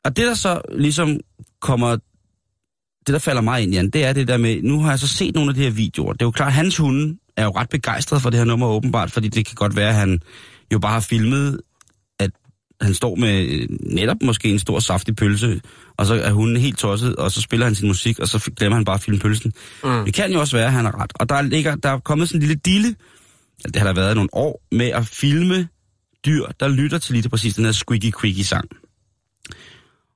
[0.05, 1.19] Og det, der så ligesom
[1.61, 1.91] kommer,
[3.07, 5.07] det der falder mig ind, Jan, det er det der med, nu har jeg så
[5.07, 6.13] set nogle af de her videoer.
[6.13, 9.11] Det er jo klart, hans hunde er jo ret begejstret for det her nummer åbenbart,
[9.11, 10.21] fordi det kan godt være, at han
[10.73, 11.59] jo bare har filmet,
[12.19, 12.31] at
[12.81, 15.61] han står med øh, netop måske en stor saftig pølse,
[15.97, 18.75] og så er hunden helt tosset, og så spiller han sin musik, og så glemmer
[18.75, 19.53] han bare at filme pølsen.
[19.83, 20.05] Mm.
[20.05, 21.11] Det kan jo også være, at han har ret.
[21.15, 22.95] Og der, ligger, der er kommet sådan en lille dille,
[23.63, 25.67] det har der været nogle år, med at filme
[26.25, 28.69] dyr, der lytter til lige præcis den her squeaky queaky sang.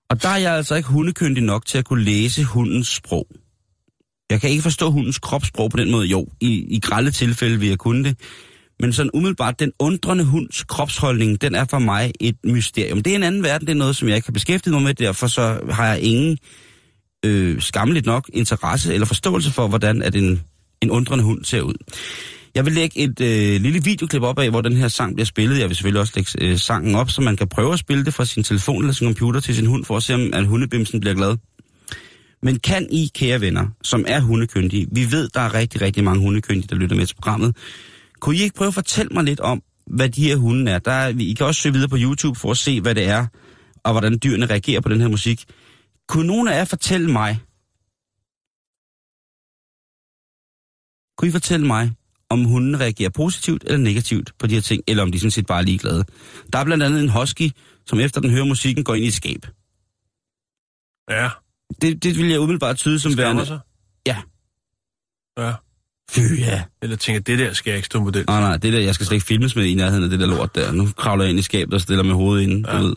[0.10, 3.28] Og der er jeg altså ikke hundekyndig nok til at kunne læse hundens sprog.
[4.30, 6.08] Jeg kan ikke forstå hundens kropssprog på den måde.
[6.08, 8.20] Jo, i, i grælde tilfælde vil jeg kunne det.
[8.80, 13.04] Men sådan umiddelbart, den undrende hunds kropsholdning, den er for mig et mysterium.
[13.04, 14.94] Det er en anden verden, det er noget, som jeg ikke kan beskæftige mig med,
[14.94, 16.38] derfor så har jeg ingen
[17.26, 20.42] øh, skammeligt nok interesse eller forståelse for, hvordan at en,
[20.82, 21.74] en undrende hund ser ud.
[22.56, 25.60] Jeg vil lægge et øh, lille videoklip op af, hvor den her sang bliver spillet.
[25.60, 28.14] Jeg vil selvfølgelig også lægge øh, sangen op, så man kan prøve at spille det
[28.14, 31.00] fra sin telefon eller sin computer til sin hund, for at se, om at hundebimsen
[31.00, 31.38] bliver glad.
[32.44, 36.22] Men kan I, kære venner, som er hundekyndige, vi ved, der er rigtig, rigtig mange
[36.22, 37.56] hundekyndige, der lytter med til programmet,
[38.20, 40.80] kunne I ikke prøve at fortælle mig lidt om, hvad de her hunde er?
[40.80, 43.28] Der er I kan også søge videre på YouTube for at se, hvad det er,
[43.84, 45.46] og hvordan dyrene reagerer på den her musik.
[46.08, 47.40] Kunne nogen af jer fortælle mig,
[51.18, 51.92] kunne I fortælle mig,
[52.30, 55.46] om hundene reagerer positivt eller negativt på de her ting, eller om de sådan set
[55.46, 56.06] bare er ligeglade.
[56.54, 57.52] Der er blandt andet en husky,
[57.86, 59.46] som efter den hører musikken, går ind i et skab.
[61.10, 61.30] Ja.
[61.82, 63.62] Det, det vil jeg umiddelbart tyde som værende...
[64.06, 64.18] Ja.
[65.38, 65.54] Ja.
[66.10, 66.62] Fy ja.
[66.82, 68.26] Eller tænker, det der skal jeg ikke stå model.
[68.28, 70.28] Nej, nej, det der, jeg skal slet ikke filmes med i nærheden af det der
[70.28, 70.72] lort der.
[70.72, 72.70] Nu kravler jeg ind i skabet og stiller med hovedet inde.
[72.70, 72.76] Ja.
[72.76, 72.84] Ja.
[72.84, 72.96] Ved.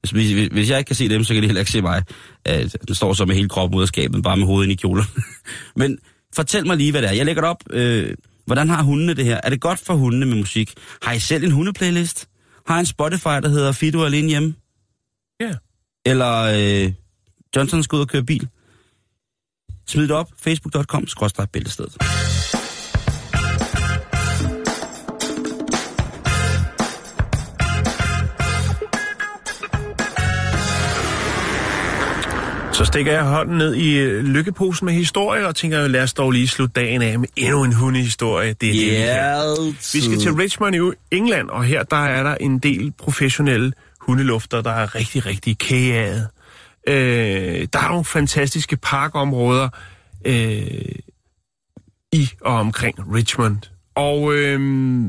[0.00, 2.02] Hvis, hvis, hvis jeg ikke kan se dem, så kan de heller ikke se mig.
[2.48, 2.54] Uh,
[2.86, 5.04] den står så med hele kroppen ud af skabet, bare med hovedet ind i kjolen.
[5.76, 5.98] Men
[6.36, 7.14] fortæl mig lige, hvad det er.
[7.14, 7.62] Jeg lægger det op.
[7.70, 8.14] Øh,
[8.46, 9.40] hvordan har hundene det her?
[9.42, 10.74] Er det godt for hundene med musik?
[11.02, 12.28] Har I selv en hundeplaylist?
[12.66, 14.54] Har I en Spotify, der hedder Fido alene hjemme?
[15.40, 15.52] Ja.
[16.06, 16.92] Eller øh,
[17.56, 18.48] Johnson skal ud og køre bil?
[19.92, 20.28] Smid det op.
[20.44, 21.92] Facebook.com, skråstrej bæltestedet.
[32.72, 36.30] Så stikker jeg hånden ned i øh, lykkeposen med historie og tænker, lad os dog
[36.30, 38.52] lige slutte dagen af med endnu en hundehistorie.
[38.52, 39.98] Det er det, vi.
[39.98, 44.60] Vi skal til Richmond i England, og her der er der en del professionelle hundelufter,
[44.60, 46.28] der er rigtig, rigtig kæget.
[46.88, 49.68] Øh, der er nogle fantastiske parkområder
[50.24, 50.94] øh,
[52.12, 53.58] i og omkring Richmond.
[53.94, 54.60] Og øh,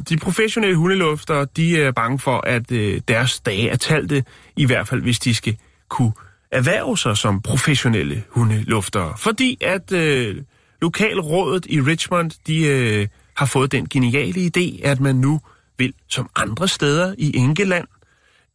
[0.10, 4.24] de professionelle hundelufter, de er bange for, at øh, deres dage er talte,
[4.58, 5.58] i hvert fald hvis de skal
[5.90, 6.12] kunne
[6.52, 9.14] erhverve sig som professionelle hundeluftere.
[9.18, 10.42] Fordi at øh,
[10.82, 13.08] lokalrådet i Richmond, de øh,
[13.38, 15.42] har fået den geniale idé, at man nu
[15.78, 17.88] vil, som andre steder i England,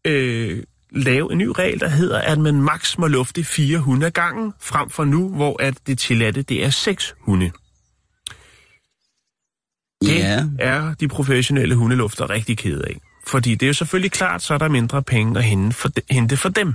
[0.05, 4.11] øh, lave en ny regel, der hedder, at man maks må lufte fire hunde ad
[4.11, 7.51] gangen, frem for nu, hvor at det tilladte, det er seks hunde.
[10.03, 10.45] Det Ja.
[10.59, 12.97] er de professionelle hundelufter rigtig kede af.
[13.26, 16.01] Fordi det er jo selvfølgelig klart, så er der mindre penge at hente for, de,
[16.11, 16.74] hente for dem.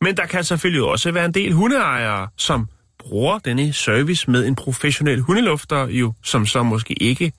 [0.00, 2.68] Men der kan selvfølgelig også være en del hundeejere, som
[2.98, 7.32] bruger denne service med en professionel hundelufter, jo, som så måske ikke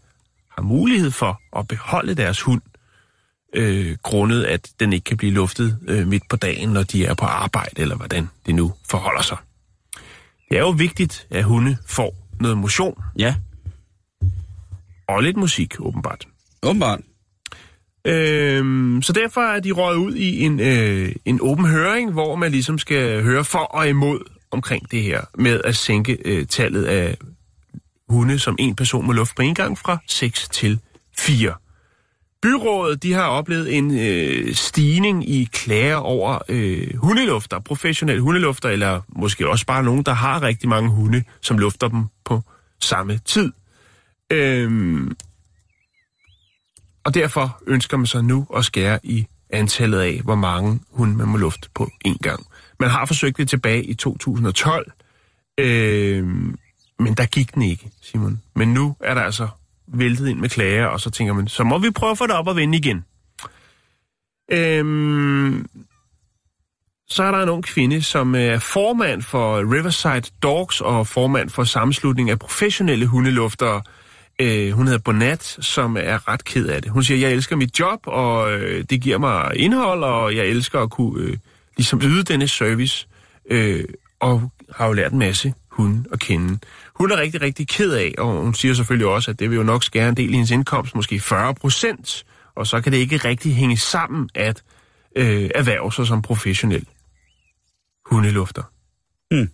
[0.49, 2.61] har mulighed for at beholde deres hund,
[3.54, 7.14] øh, grundet at den ikke kan blive luftet øh, midt på dagen, når de er
[7.14, 9.38] på arbejde, eller hvordan det nu forholder sig.
[10.49, 13.36] Det er jo vigtigt, at hunde får noget motion Ja,
[15.08, 16.28] og lidt musik, åbenbart.
[16.64, 16.99] åbenbart.
[18.06, 22.51] Øhm, så derfor er de røget ud i en, øh, en åben høring, hvor man
[22.51, 24.20] ligesom skal høre for og imod
[24.51, 27.18] omkring det her med at sænke øh, tallet af
[28.10, 30.80] hunde, som en person må lufte på en gang fra 6 til
[31.18, 31.54] 4.
[32.43, 39.01] Byrådet de har oplevet en øh, stigning i klager over øh, hundelufter, professionelle hundelufter, eller
[39.07, 42.41] måske også bare nogen, der har rigtig mange hunde, som lufter dem på
[42.81, 43.51] samme tid.
[44.29, 45.15] Øhm,
[47.03, 51.27] og derfor ønsker man sig nu at skære i antallet af, hvor mange hunde man
[51.27, 52.45] må lufte på en gang.
[52.79, 54.91] Man har forsøgt det tilbage i 2012,
[55.57, 56.57] øhm,
[56.99, 58.41] men der gik den ikke, Simon.
[58.55, 59.47] Men nu er der altså
[59.93, 62.35] væltet ind med klager, og så tænker man, så må vi prøve at få det
[62.35, 63.05] op og vende igen.
[64.51, 65.65] Øhm,
[67.07, 71.49] så er der en ung kvinde, som øh, er formand for Riverside Dogs og formand
[71.49, 73.81] for sammenslutning af professionelle hundeluftere.
[74.41, 76.91] Øh, hun hedder Bonat, som er ret ked af det.
[76.91, 80.79] Hun siger, jeg elsker mit job, og øh, det giver mig indhold, og jeg elsker
[80.79, 81.37] at kunne øh,
[81.77, 83.07] ligesom yde denne service,
[83.49, 83.85] øh,
[84.19, 86.59] og har jo lært en masse hunde at kende.
[86.95, 89.63] Hun er rigtig, rigtig ked af, og hun siger selvfølgelig også, at det vil jo
[89.63, 93.17] nok skære en del i hendes indkomst, måske 40 procent, og så kan det ikke
[93.17, 94.63] rigtig hænge sammen at
[95.15, 96.86] øh, erhverve sig som professionel
[98.05, 98.63] hundelufter.
[99.32, 99.49] Hmm.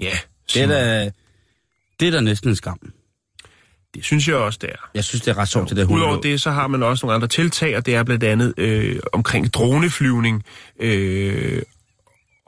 [0.00, 0.18] Ja,
[0.54, 1.10] Det er, da,
[2.00, 2.78] det er da næsten en skam.
[3.94, 4.90] det synes jeg også, det er.
[4.94, 6.22] Jeg synes, det er ret sjovt, det der Udover hundelov.
[6.22, 9.52] det, så har man også nogle andre tiltag, og det er blandt andet øh, omkring
[9.54, 10.44] droneflyvning,
[10.80, 11.62] øh,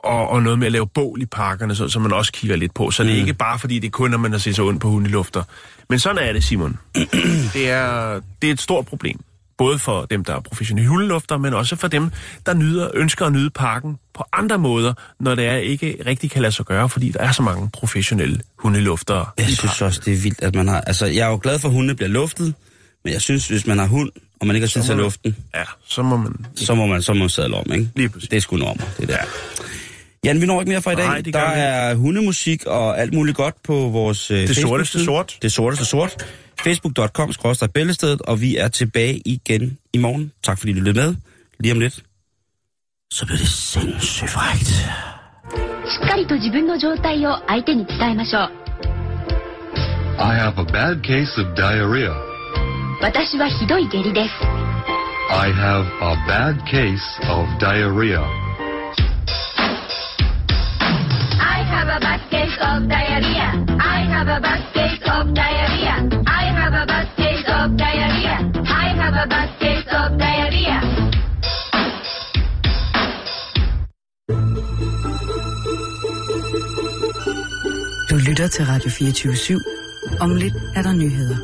[0.03, 2.73] og, og noget med at lave bål i parkerne, så, som man også kigger lidt
[2.73, 2.91] på.
[2.91, 3.07] Så mm.
[3.07, 4.89] det er ikke bare, fordi det er kun, når man har set sig ondt på
[4.89, 5.43] hundelufter.
[5.89, 6.77] Men sådan er det, Simon.
[7.53, 9.19] det, er, det er et stort problem.
[9.57, 12.11] Både for dem, der er professionelle hundelufter, men også for dem,
[12.45, 16.41] der nyder, ønsker at nyde parken på andre måder, når det er ikke rigtig kan
[16.41, 19.25] lade sig gøre, fordi der er så mange professionelle hundeluftere.
[19.37, 20.81] Jeg synes også, det er vildt, at man har...
[20.81, 22.53] Altså, jeg er jo glad for, at hunde bliver luftet,
[23.03, 24.09] men jeg synes, hvis man har hund,
[24.41, 26.45] og man ikke har tid til at må man- lufte den, Ja, så må man...
[26.55, 27.89] så må man, så må man sadle om, ikke?
[27.95, 28.29] Lige præcis.
[28.29, 29.17] Det er sgu normer, det der.
[30.24, 31.06] Jan, vi når ikke mere for i dag.
[31.06, 31.62] Nej, det der gør vi ikke.
[31.62, 34.66] er hundemusik og alt muligt godt på vores øh, Det Facebook-side.
[34.68, 35.38] sorteste sort.
[35.42, 36.26] Det sorteste sort.
[36.64, 40.32] Facebook.com skråstrej bæltestedet, og vi er tilbage igen i morgen.
[40.42, 41.14] Tak fordi du lyttede med.
[41.60, 41.94] Lige om lidt,
[43.12, 44.68] så bliver det sindssygt frækt.
[45.86, 48.50] しっかりと自分の状態を相手に伝えましょう
[50.18, 52.10] I have a bad case of diarrhea.
[53.02, 54.30] 私はひどい下痢です
[55.30, 56.98] I have a bad case
[57.30, 58.20] of diarrhea.
[61.73, 63.49] Have a bad case of diarrhea
[63.97, 65.95] I have a bad case of diarrhea
[66.41, 68.37] I have a bad case of diarrhea.
[68.83, 70.77] I have a bad case of diarrhea.
[78.09, 80.21] Du lytter til Radio 24 /7.
[80.21, 81.37] Om lidt er der nyheder.